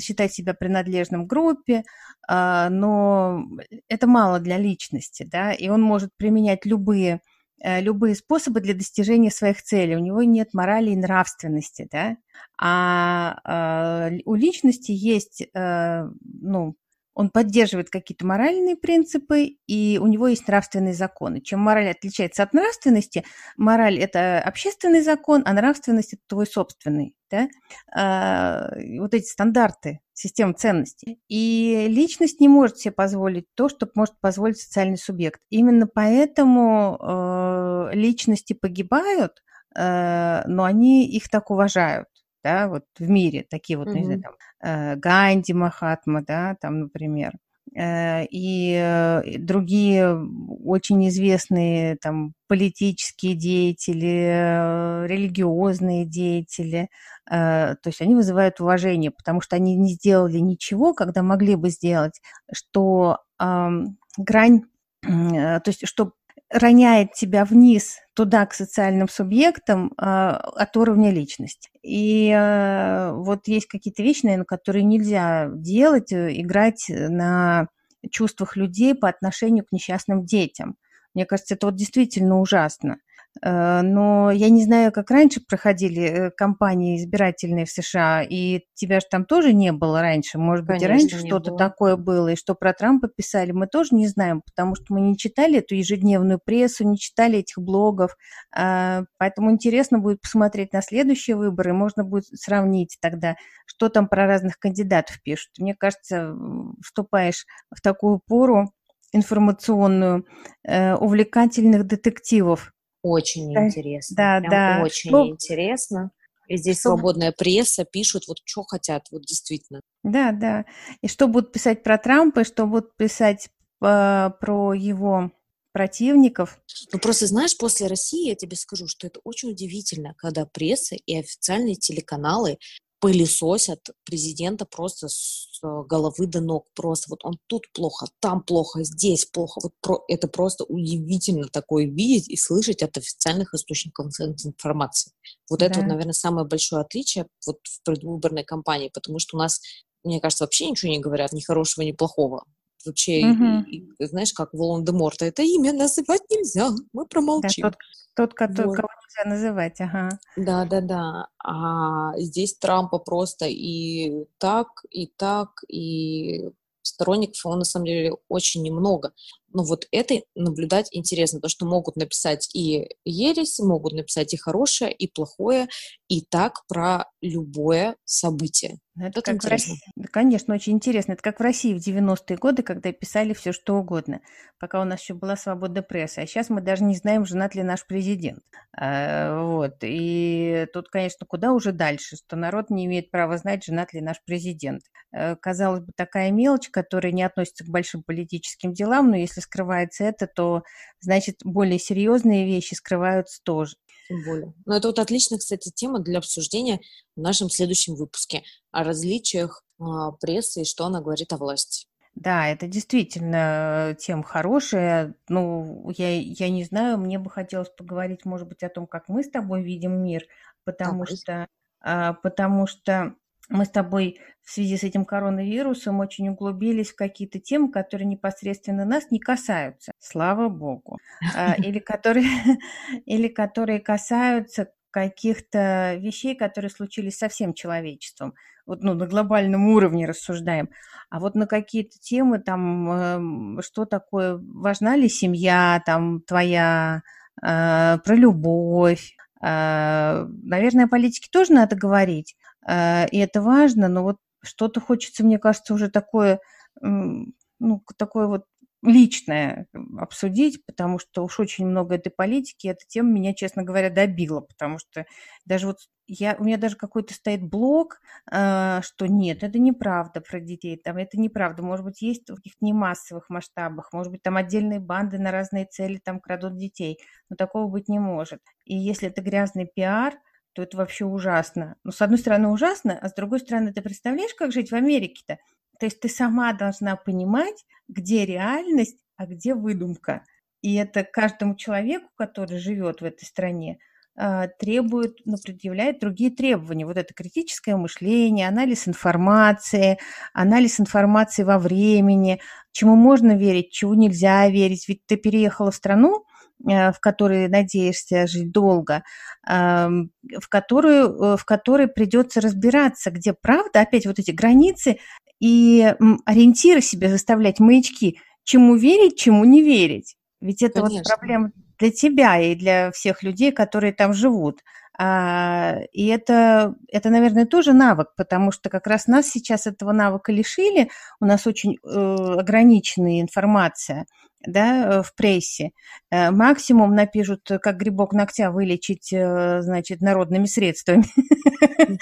считать 0.00 0.32
себя 0.32 0.54
принадлежным 0.54 1.26
группе, 1.26 1.84
э, 2.26 2.68
но 2.70 3.44
это 3.88 4.06
мало 4.06 4.40
для 4.40 4.56
личности, 4.56 5.28
да, 5.30 5.52
и 5.52 5.68
он 5.68 5.82
может 5.82 6.16
применять 6.16 6.64
любые 6.64 7.20
любые 7.62 8.14
способы 8.14 8.60
для 8.60 8.74
достижения 8.74 9.30
своих 9.30 9.62
целей. 9.62 9.96
У 9.96 10.00
него 10.00 10.22
нет 10.22 10.54
морали 10.54 10.90
и 10.90 10.96
нравственности, 10.96 11.88
да. 11.90 12.16
А 12.60 14.10
э, 14.10 14.18
у 14.24 14.34
личности 14.34 14.92
есть, 14.92 15.42
э, 15.54 16.08
ну, 16.40 16.76
он 17.18 17.30
поддерживает 17.30 17.90
какие-то 17.90 18.24
моральные 18.24 18.76
принципы, 18.76 19.56
и 19.66 19.98
у 20.00 20.06
него 20.06 20.28
есть 20.28 20.46
нравственные 20.46 20.94
законы. 20.94 21.40
Чем 21.40 21.58
мораль 21.58 21.90
отличается 21.90 22.44
от 22.44 22.52
нравственности, 22.52 23.24
мораль– 23.56 23.98
это 24.00 24.38
общественный 24.38 25.02
закон, 25.02 25.42
а 25.44 25.52
нравственность– 25.52 26.12
это 26.14 26.22
твой 26.28 26.46
собственный. 26.46 27.16
Да? 27.28 27.48
А, 27.92 28.70
вот 29.00 29.14
эти 29.14 29.26
стандарты, 29.26 29.98
система 30.12 30.54
ценностей. 30.54 31.18
И 31.26 31.86
личность 31.88 32.38
не 32.38 32.46
может 32.46 32.78
себе 32.78 32.92
позволить 32.92 33.46
то, 33.56 33.68
что 33.68 33.90
может 33.96 34.14
позволить 34.20 34.60
социальный 34.60 34.96
субъект. 34.96 35.40
Именно 35.50 35.88
поэтому 35.88 37.00
э, 37.00 37.96
личности 37.96 38.52
погибают, 38.52 39.42
э, 39.74 40.42
но 40.46 40.62
они 40.62 41.10
их 41.10 41.28
так 41.28 41.50
уважают 41.50 42.06
да, 42.42 42.68
вот 42.68 42.84
в 42.98 43.08
мире, 43.08 43.44
такие 43.48 43.78
вот, 43.78 43.88
mm-hmm. 43.88 43.98
не 43.98 44.04
знаю, 44.04 44.22
там, 44.22 44.32
э, 44.62 44.96
Ганди 44.96 45.52
Махатма, 45.52 46.22
да, 46.22 46.56
там, 46.60 46.80
например, 46.80 47.32
э, 47.76 48.24
и 48.30 49.22
другие 49.38 50.18
очень 50.64 51.08
известные 51.08 51.96
там 51.96 52.34
политические 52.46 53.34
деятели, 53.34 54.28
э, 54.30 55.06
религиозные 55.06 56.04
деятели, 56.04 56.88
то 57.26 57.78
есть 57.84 58.00
они 58.00 58.14
вызывают 58.14 58.58
уважение, 58.58 59.10
потому 59.10 59.42
что 59.42 59.54
они 59.54 59.76
не 59.76 59.92
сделали 59.92 60.38
ничего, 60.38 60.94
когда 60.94 61.22
могли 61.22 61.56
бы 61.56 61.68
сделать, 61.68 62.22
что 62.50 63.18
грань, 63.38 64.62
то 65.02 65.62
есть 65.66 65.86
что 65.86 66.14
роняет 66.50 67.12
тебя 67.12 67.44
вниз 67.44 67.98
туда, 68.14 68.46
к 68.46 68.54
социальным 68.54 69.08
субъектам 69.08 69.92
а, 69.96 70.36
от 70.36 70.76
уровня 70.76 71.10
личности. 71.10 71.70
И 71.82 72.32
а, 72.34 73.12
вот 73.12 73.48
есть 73.48 73.66
какие-то 73.66 74.02
вещи, 74.02 74.24
наверное, 74.24 74.46
которые 74.46 74.84
нельзя 74.84 75.48
делать, 75.52 76.12
э, 76.12 76.40
играть 76.40 76.86
на 76.88 77.68
чувствах 78.10 78.56
людей 78.56 78.94
по 78.94 79.08
отношению 79.08 79.64
к 79.64 79.72
несчастным 79.72 80.24
детям. 80.24 80.76
Мне 81.14 81.26
кажется, 81.26 81.54
это 81.54 81.66
вот 81.66 81.76
действительно 81.76 82.40
ужасно. 82.40 82.98
Э, 83.42 83.82
но 83.82 84.30
я 84.30 84.50
не 84.50 84.64
знаю, 84.64 84.92
как 84.92 85.10
раньше 85.10 85.40
проходили 85.40 86.02
э, 86.02 86.30
кампании 86.30 86.98
избирательные 86.98 87.66
в 87.66 87.70
США, 87.70 88.22
и 88.22 88.62
тебя 88.74 89.00
же 89.00 89.06
там 89.10 89.24
тоже 89.24 89.52
не 89.52 89.72
было 89.72 90.00
раньше. 90.00 90.38
Может 90.38 90.66
быть, 90.66 90.80
Конечно, 90.80 90.86
и 90.86 91.12
раньше 91.12 91.26
что-то 91.26 91.54
такое 91.54 91.96
было, 91.96 92.28
и 92.28 92.36
что 92.36 92.54
про 92.54 92.72
Трампа 92.72 93.08
писали, 93.08 93.52
мы 93.52 93.66
тоже 93.66 93.94
не 93.94 94.08
знаем, 94.08 94.42
потому 94.42 94.74
что 94.74 94.86
мы 94.90 95.00
не 95.00 95.16
читали 95.16 95.58
эту 95.58 95.74
ежедневную 95.74 96.40
прессу, 96.44 96.84
не 96.84 96.98
читали 96.98 97.38
этих 97.38 97.58
блогов. 97.58 98.16
А, 98.54 99.04
поэтому 99.18 99.50
интересно 99.50 99.98
будет 99.98 100.20
посмотреть 100.20 100.72
на 100.72 100.82
следующие 100.82 101.36
выборы, 101.36 101.72
можно 101.72 102.04
будет 102.04 102.26
сравнить 102.26 102.98
тогда, 103.00 103.36
что 103.66 103.88
там 103.88 104.08
про 104.08 104.26
разных 104.26 104.58
кандидатов 104.58 105.20
пишут. 105.22 105.50
Мне 105.58 105.74
кажется, 105.74 106.34
вступаешь 106.82 107.46
в 107.74 107.80
такую 107.80 108.20
пору 108.26 108.72
информационную, 109.12 110.26
э, 110.64 110.94
увлекательных 110.94 111.86
детективов, 111.86 112.72
очень 113.02 113.52
Да, 113.54 113.66
интересно, 113.66 114.16
да, 114.16 114.38
прям 114.40 114.50
да. 114.50 114.82
очень 114.84 115.10
Что 115.10 115.26
интересно. 115.26 116.10
И 116.48 116.56
здесь 116.56 116.80
что 116.80 116.90
свободная 116.90 117.32
пресса, 117.32 117.84
пишут 117.84 118.26
вот 118.26 118.38
что 118.44 118.62
хотят, 118.64 119.06
вот 119.10 119.22
действительно. 119.22 119.80
Да, 120.02 120.32
да. 120.32 120.64
И 121.02 121.08
что 121.08 121.28
будут 121.28 121.52
писать 121.52 121.82
про 121.82 121.98
Трампа, 121.98 122.40
и 122.40 122.44
что 122.44 122.66
будут 122.66 122.96
писать 122.96 123.50
а, 123.82 124.30
про 124.30 124.72
его 124.72 125.30
противников. 125.72 126.58
Ну 126.92 126.98
просто 126.98 127.26
знаешь, 127.26 127.56
после 127.56 127.86
России 127.86 128.28
я 128.28 128.34
тебе 128.34 128.56
скажу, 128.56 128.88
что 128.88 129.06
это 129.06 129.20
очень 129.24 129.50
удивительно, 129.50 130.14
когда 130.16 130.46
пресса 130.46 130.96
и 130.96 131.16
официальные 131.16 131.76
телеканалы 131.76 132.58
пылесосят 133.00 133.90
президента 134.04 134.64
просто 134.64 135.08
с 135.08 135.60
э, 135.62 135.66
головы 135.86 136.26
до 136.26 136.40
ног. 136.40 136.66
Просто 136.74 137.10
вот 137.10 137.24
он 137.24 137.38
тут 137.46 137.70
плохо, 137.72 138.06
там 138.20 138.42
плохо, 138.42 138.82
здесь 138.82 139.24
плохо. 139.24 139.60
Вот 139.62 139.72
про, 139.80 140.04
это 140.08 140.28
просто 140.28 140.64
удивительно 140.64 141.48
такое 141.48 141.86
видеть 141.86 142.28
и 142.28 142.36
слышать 142.36 142.82
от 142.82 142.96
официальных 142.96 143.54
источников 143.54 144.06
информации. 144.20 145.12
Вот 145.48 145.60
да. 145.60 145.66
это, 145.66 145.80
вот, 145.80 145.88
наверное, 145.88 146.12
самое 146.12 146.46
большое 146.46 146.82
отличие 146.82 147.26
вот 147.46 147.58
в 147.64 147.82
предвыборной 147.84 148.44
кампании, 148.44 148.90
потому 148.92 149.18
что 149.18 149.36
у 149.36 149.40
нас, 149.40 149.60
мне 150.02 150.20
кажется, 150.20 150.44
вообще 150.44 150.70
ничего 150.70 150.90
не 150.90 150.98
говорят, 150.98 151.32
ни 151.32 151.40
хорошего, 151.40 151.84
ни 151.84 151.92
плохого. 151.92 152.44
Вообще, 152.86 153.26
угу. 153.26 153.68
и, 153.68 153.88
и, 153.98 154.06
знаешь, 154.06 154.32
как 154.32 154.52
Волан-де-Морта, 154.52 155.26
это 155.26 155.42
имя 155.42 155.72
называть 155.72 156.22
нельзя, 156.30 156.70
мы 156.92 157.06
промолчим. 157.06 157.62
Да, 157.62 157.70
тот, 158.14 158.30
тот 158.34 158.40
вот. 158.40 158.76
кого 158.76 158.88
нельзя 158.88 159.28
называть, 159.28 159.80
ага. 159.80 160.18
Да, 160.36 160.64
да, 160.64 160.80
да. 160.80 161.28
А 161.42 162.18
здесь 162.18 162.54
Трампа 162.54 162.98
просто 162.98 163.46
и 163.46 164.26
так, 164.38 164.68
и 164.90 165.06
так, 165.06 165.62
и 165.68 166.50
сторонников 166.82 167.44
его 167.44 167.54
на 167.56 167.64
самом 167.64 167.86
деле 167.86 168.16
очень 168.28 168.62
немного. 168.62 169.12
Но 169.52 169.62
вот 169.62 169.86
это 169.92 170.20
наблюдать 170.34 170.88
интересно, 170.92 171.40
то 171.40 171.48
что 171.48 171.66
могут 171.66 171.96
написать 171.96 172.48
и 172.54 172.88
ересь, 173.04 173.58
могут 173.58 173.92
написать 173.92 174.34
и 174.34 174.36
хорошее, 174.36 174.92
и 174.92 175.08
плохое, 175.08 175.68
и 176.08 176.22
так 176.22 176.66
про 176.66 177.06
любое 177.20 177.96
событие. 178.04 178.78
Ну, 178.98 179.06
это, 179.06 179.22
как. 179.22 179.42
В 179.42 179.46
России. 179.46 179.78
Конечно, 180.10 180.54
очень 180.54 180.72
интересно. 180.72 181.12
Это 181.12 181.22
как 181.22 181.38
в 181.38 181.42
России 181.42 181.72
в 181.72 181.78
90-е 181.78 182.36
годы, 182.36 182.62
когда 182.64 182.90
писали 182.92 183.32
все 183.32 183.52
что 183.52 183.76
угодно, 183.76 184.20
пока 184.58 184.80
у 184.80 184.84
нас 184.84 185.00
еще 185.00 185.14
была 185.14 185.36
свобода 185.36 185.82
прессы. 185.82 186.18
А 186.18 186.26
сейчас 186.26 186.50
мы 186.50 186.60
даже 186.60 186.82
не 186.82 186.96
знаем, 186.96 187.24
женат 187.24 187.54
ли 187.54 187.62
наш 187.62 187.86
президент. 187.86 188.40
А, 188.76 189.40
вот. 189.40 189.76
И 189.82 190.66
тут, 190.72 190.88
конечно, 190.88 191.26
куда 191.26 191.52
уже 191.52 191.70
дальше, 191.70 192.16
что 192.16 192.34
народ 192.34 192.70
не 192.70 192.86
имеет 192.86 193.10
права 193.12 193.36
знать, 193.38 193.64
женат 193.64 193.92
ли 193.92 194.00
наш 194.00 194.16
президент. 194.24 194.82
Э, 195.12 195.36
казалось 195.36 195.80
бы, 195.84 195.92
такая 195.94 196.32
мелочь, 196.32 196.68
которая 196.68 197.12
не 197.12 197.22
относится 197.22 197.64
к 197.64 197.68
большим 197.68 198.02
политическим 198.02 198.72
делам, 198.72 199.10
но 199.10 199.16
если 199.16 199.40
скрывается 199.40 200.04
это, 200.04 200.26
то, 200.26 200.64
значит, 201.00 201.36
более 201.44 201.78
серьезные 201.78 202.46
вещи 202.46 202.74
скрываются 202.74 203.40
тоже. 203.44 203.76
Тем 204.08 204.24
более. 204.24 204.54
Но 204.64 204.76
это 204.76 204.88
вот 204.88 204.98
отличная, 204.98 205.38
кстати, 205.38 205.70
тема 205.70 206.00
для 206.00 206.18
обсуждения 206.18 206.80
в 207.14 207.20
нашем 207.20 207.50
следующем 207.50 207.94
выпуске 207.94 208.42
о 208.70 208.82
различиях 208.82 209.62
а, 209.78 210.12
прессы 210.12 210.62
и 210.62 210.64
что 210.64 210.86
она 210.86 211.00
говорит 211.00 211.32
о 211.32 211.36
власти. 211.36 211.86
Да, 212.14 212.48
это 212.48 212.66
действительно 212.66 213.96
тема 213.98 214.24
хорошая. 214.24 215.14
Ну, 215.28 215.92
я, 215.96 216.20
я 216.20 216.48
не 216.48 216.64
знаю, 216.64 216.98
мне 216.98 217.18
бы 217.18 217.30
хотелось 217.30 217.68
поговорить, 217.68 218.24
может 218.24 218.48
быть, 218.48 218.62
о 218.64 218.68
том, 218.68 218.86
как 218.86 219.08
мы 219.08 219.22
с 219.22 219.30
тобой 219.30 219.62
видим 219.62 220.02
мир, 220.02 220.26
потому 220.64 221.04
так, 221.04 221.16
что, 221.16 221.48
а, 221.80 222.14
потому 222.14 222.66
что 222.66 223.14
мы 223.48 223.64
с 223.64 223.70
тобой 223.70 224.20
в 224.42 224.50
связи 224.50 224.76
с 224.76 224.82
этим 224.82 225.04
коронавирусом 225.04 226.00
очень 226.00 226.28
углубились 226.28 226.90
в 226.90 226.96
какие-то 226.96 227.38
темы, 227.38 227.70
которые 227.70 228.06
непосредственно 228.06 228.84
нас 228.84 229.10
не 229.10 229.18
касаются, 229.18 229.92
слава 229.98 230.48
богу, 230.48 230.98
а, 231.36 231.54
или 231.58 231.78
которые, 231.78 232.26
или 233.06 233.28
которые 233.28 233.80
касаются 233.80 234.70
каких-то 234.90 235.96
вещей, 235.96 236.34
которые 236.34 236.70
случились 236.70 237.18
со 237.18 237.28
всем 237.28 237.52
человечеством. 237.54 238.34
Вот 238.66 238.82
ну, 238.82 238.94
на 238.94 239.06
глобальном 239.06 239.68
уровне 239.68 240.06
рассуждаем. 240.06 240.70
А 241.10 241.20
вот 241.20 241.34
на 241.34 241.46
какие-то 241.46 241.98
темы, 241.98 242.38
там, 242.38 242.90
эм, 242.90 243.62
что 243.62 243.84
такое, 243.84 244.38
важна 244.38 244.96
ли 244.96 245.08
семья, 245.08 245.82
там, 245.86 246.20
твоя, 246.22 247.02
э, 247.42 247.98
про 247.98 248.14
любовь. 248.14 249.16
Э, 249.42 250.26
наверное, 250.42 250.86
о 250.86 250.88
политике 250.88 251.28
тоже 251.30 251.52
надо 251.52 251.76
говорить. 251.76 252.36
Э, 252.68 253.06
и 253.10 253.18
это 253.18 253.42
важно, 253.42 253.88
но 253.88 254.02
вот 254.02 254.18
что-то 254.42 254.80
хочется, 254.80 255.24
мне 255.24 255.38
кажется, 255.38 255.74
уже 255.74 255.90
такое, 255.90 256.40
ну, 256.80 257.82
такое 257.96 258.26
вот 258.28 258.44
личное 258.82 259.66
обсудить, 259.98 260.64
потому 260.64 261.00
что 261.00 261.24
уж 261.24 261.40
очень 261.40 261.66
много 261.66 261.96
этой 261.96 262.10
политики, 262.10 262.68
эта 262.68 262.84
тема 262.86 263.10
меня, 263.10 263.34
честно 263.34 263.64
говоря, 263.64 263.90
добила, 263.90 264.40
потому 264.40 264.78
что 264.78 265.04
даже 265.44 265.66
вот 265.66 265.78
я, 266.06 266.36
у 266.38 266.44
меня 266.44 266.56
даже 266.58 266.76
какой-то 266.76 267.12
стоит 267.12 267.42
блок, 267.42 268.00
э, 268.30 268.80
что 268.82 269.06
нет, 269.06 269.42
это 269.42 269.58
неправда 269.58 270.20
про 270.20 270.40
детей, 270.40 270.76
там 270.76 270.96
это 270.96 271.18
неправда, 271.18 271.62
может 271.62 271.84
быть, 271.84 272.00
есть 272.02 272.30
в 272.30 272.36
каких-то 272.36 272.64
немассовых 272.64 273.28
масштабах, 273.28 273.92
может 273.92 274.12
быть, 274.12 274.22
там 274.22 274.36
отдельные 274.36 274.78
банды 274.80 275.18
на 275.18 275.32
разные 275.32 275.66
цели 275.66 276.00
там 276.02 276.20
крадут 276.20 276.56
детей, 276.56 277.00
но 277.28 277.36
такого 277.36 277.68
быть 277.68 277.88
не 277.88 277.98
может. 277.98 278.40
И 278.64 278.76
если 278.76 279.08
это 279.08 279.22
грязный 279.22 279.66
пиар, 279.66 280.14
то 280.58 280.62
это 280.64 280.76
вообще 280.76 281.04
ужасно. 281.04 281.76
Ну, 281.84 281.92
с 281.92 282.02
одной 282.02 282.18
стороны, 282.18 282.48
ужасно, 282.48 282.98
а 283.00 283.08
с 283.08 283.14
другой 283.14 283.38
стороны, 283.38 283.72
ты 283.72 283.80
представляешь, 283.80 284.34
как 284.34 284.50
жить 284.50 284.72
в 284.72 284.74
Америке-то? 284.74 285.38
То 285.78 285.86
есть 285.86 286.00
ты 286.00 286.08
сама 286.08 286.52
должна 286.52 286.96
понимать, 286.96 287.64
где 287.86 288.26
реальность, 288.26 288.98
а 289.16 289.26
где 289.26 289.54
выдумка. 289.54 290.24
И 290.60 290.74
это 290.74 291.04
каждому 291.04 291.54
человеку, 291.54 292.08
который 292.16 292.58
живет 292.58 293.00
в 293.00 293.04
этой 293.04 293.24
стране, 293.24 293.78
а, 294.16 294.48
требует, 294.48 295.18
ну, 295.26 295.36
предъявляет 295.36 296.00
другие 296.00 296.32
требования. 296.32 296.86
Вот 296.86 296.96
это 296.96 297.14
критическое 297.14 297.76
мышление, 297.76 298.48
анализ 298.48 298.88
информации, 298.88 300.00
анализ 300.34 300.80
информации 300.80 301.44
во 301.44 301.60
времени, 301.60 302.40
чему 302.72 302.96
можно 302.96 303.36
верить, 303.36 303.70
чему 303.70 303.94
нельзя 303.94 304.48
верить. 304.48 304.88
Ведь 304.88 305.06
ты 305.06 305.16
переехала 305.16 305.70
в 305.70 305.76
страну, 305.76 306.24
в 306.64 306.96
которой 307.00 307.48
надеешься 307.48 308.26
жить 308.26 308.50
долго, 308.50 309.04
в 309.44 310.48
которую, 310.48 311.34
э, 311.34 311.36
в 311.36 311.44
которой 311.44 311.88
придется 311.88 312.40
разбираться, 312.40 313.10
где 313.10 313.32
правда, 313.32 313.80
опять 313.80 314.06
вот 314.06 314.18
эти 314.18 314.32
границы 314.32 314.98
и 315.40 315.94
ориентиры 316.26 316.80
себе 316.80 317.08
заставлять, 317.08 317.60
маячки, 317.60 318.18
чему 318.44 318.76
верить, 318.76 319.18
чему 319.18 319.44
не 319.44 319.62
верить. 319.62 320.16
Ведь 320.40 320.62
это 320.62 320.82
Конечно. 320.82 320.98
вот 320.98 321.06
проблема 321.06 321.52
для 321.78 321.90
тебя 321.90 322.40
и 322.40 322.54
для 322.54 322.90
всех 322.90 323.22
людей, 323.22 323.52
которые 323.52 323.92
там 323.92 324.12
живут. 324.12 324.60
А, 325.00 325.76
и 325.92 326.06
это, 326.06 326.74
это, 326.88 327.10
наверное, 327.10 327.46
тоже 327.46 327.72
навык, 327.72 328.08
потому 328.16 328.50
что 328.50 328.68
как 328.68 328.88
раз 328.88 329.06
нас 329.06 329.28
сейчас 329.28 329.68
этого 329.68 329.92
навыка 329.92 330.32
лишили, 330.32 330.90
у 331.20 331.24
нас 331.24 331.46
очень 331.46 331.76
э, 331.76 331.88
ограниченная 331.88 333.20
информация 333.20 334.06
да, 334.46 335.02
в 335.02 335.14
прессе. 335.14 335.70
Э, 336.10 336.30
максимум 336.30 336.94
напишут, 336.94 337.48
как 337.62 337.76
грибок 337.76 338.12
ногтя 338.12 338.50
вылечить, 338.50 339.12
э, 339.12 339.62
значит, 339.62 340.00
народными 340.00 340.46
средствами. 340.46 341.04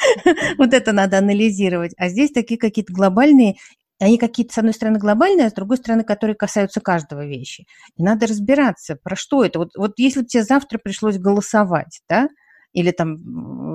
Вот 0.59 0.75
это 0.75 0.93
надо 0.93 1.19
анализировать. 1.19 1.93
А 1.97 2.09
здесь 2.09 2.33
такие 2.33 2.59
какие-то 2.59 2.93
глобальные 2.93 3.57
они 3.99 4.19
какие-то, 4.19 4.53
с 4.53 4.59
одной 4.59 4.75
стороны, 4.75 4.99
глобальные, 4.99 5.47
а 5.47 5.51
с 5.51 5.55
другой 5.55 5.79
стороны, 5.79 6.05
которые 6.05 6.37
касаются 6.37 6.81
каждого 6.81 7.25
вещи. 7.25 7.67
И 7.97 8.03
надо 8.03 8.27
разбираться, 8.27 8.97
про 9.03 9.17
что 9.17 9.43
это. 9.43 9.59
Вот, 9.59 9.71
вот 9.75 9.95
если 9.97 10.21
бы 10.21 10.27
тебе 10.27 10.43
завтра 10.43 10.79
пришлось 10.79 11.17
голосовать, 11.17 12.03
да, 12.09 12.29
или 12.73 12.91
там 12.91 13.17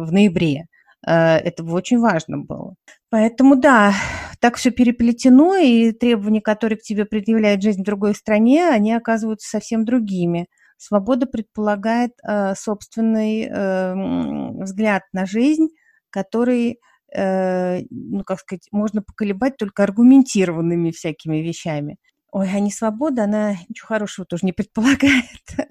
в 0.05 0.11
ноябре. 0.11 0.67
Э, 1.05 1.37
это 1.37 1.63
бы 1.63 1.73
очень 1.73 1.99
важно 1.99 2.37
было. 2.37 2.75
Поэтому 3.09 3.55
да, 3.55 3.93
так 4.41 4.55
все 4.55 4.71
переплетено, 4.71 5.55
и 5.55 5.91
требования, 5.91 6.41
которые 6.41 6.79
к 6.79 6.81
тебе 6.81 7.05
предъявляет 7.05 7.61
жизнь 7.61 7.81
в 7.81 7.85
другой 7.85 8.15
стране, 8.15 8.67
они 8.67 8.91
оказываются 8.91 9.47
совсем 9.47 9.85
другими. 9.85 10.47
Свобода 10.77 11.27
предполагает 11.27 12.13
э, 12.27 12.55
собственный 12.55 13.43
э, 13.43 13.93
взгляд 14.63 15.03
на 15.13 15.27
жизнь, 15.27 15.67
который, 16.09 16.79
э, 17.15 17.81
ну, 17.91 18.23
как 18.23 18.39
сказать, 18.39 18.67
можно 18.71 19.03
поколебать 19.03 19.57
только 19.57 19.83
аргументированными 19.83 20.89
всякими 20.89 21.37
вещами. 21.37 21.97
Ой, 22.31 22.49
а 22.51 22.59
не 22.59 22.71
свобода, 22.71 23.25
она 23.25 23.57
ничего 23.69 23.89
хорошего 23.89 24.25
тоже 24.25 24.47
не 24.47 24.53
предполагает. 24.53 25.69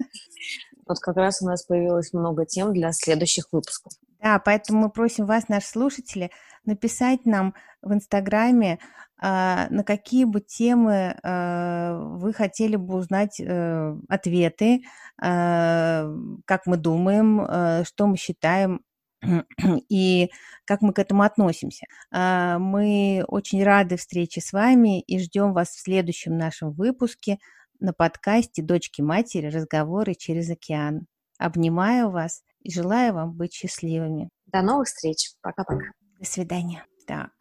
Вот 0.87 0.99
как 0.99 1.17
раз 1.17 1.41
у 1.41 1.45
нас 1.45 1.63
появилось 1.63 2.13
много 2.13 2.45
тем 2.45 2.73
для 2.73 2.91
следующих 2.91 3.45
выпусков. 3.51 3.93
Да, 4.21 4.39
поэтому 4.39 4.81
мы 4.81 4.89
просим 4.89 5.25
вас, 5.25 5.47
наши 5.47 5.67
слушатели, 5.67 6.31
написать 6.63 7.25
нам 7.25 7.55
в 7.81 7.93
Инстаграме, 7.93 8.79
а, 9.23 9.67
на 9.69 9.83
какие 9.83 10.25
бы 10.25 10.41
темы 10.41 11.15
а, 11.23 11.99
вы 11.99 12.33
хотели 12.33 12.75
бы 12.75 12.95
узнать 12.95 13.39
э, 13.39 13.95
ответы, 14.09 14.81
а, 15.21 16.07
как 16.45 16.65
мы 16.65 16.77
думаем, 16.77 17.85
что 17.85 18.07
мы 18.07 18.17
считаем 18.17 18.81
и 19.89 20.31
как 20.65 20.81
мы 20.81 20.93
к 20.93 20.99
этому 20.99 21.21
относимся. 21.21 21.85
Мы 22.11 23.23
очень 23.27 23.63
рады 23.63 23.97
встрече 23.97 24.41
с 24.41 24.51
вами 24.51 25.01
и 25.01 25.19
ждем 25.19 25.53
вас 25.53 25.69
в 25.69 25.79
следующем 25.79 26.37
нашем 26.37 26.71
выпуске 26.71 27.37
на 27.81 27.93
подкасте 27.93 28.61
«Дочки 28.61 29.01
матери. 29.01 29.47
Разговоры 29.47 30.13
через 30.15 30.49
океан». 30.49 31.07
Обнимаю 31.37 32.11
вас 32.11 32.43
и 32.61 32.71
желаю 32.71 33.13
вам 33.13 33.33
быть 33.33 33.53
счастливыми. 33.53 34.29
До 34.45 34.61
новых 34.61 34.87
встреч. 34.87 35.31
Пока-пока. 35.41 35.91
До 36.19 36.25
свидания. 36.25 36.85
Так. 37.07 37.31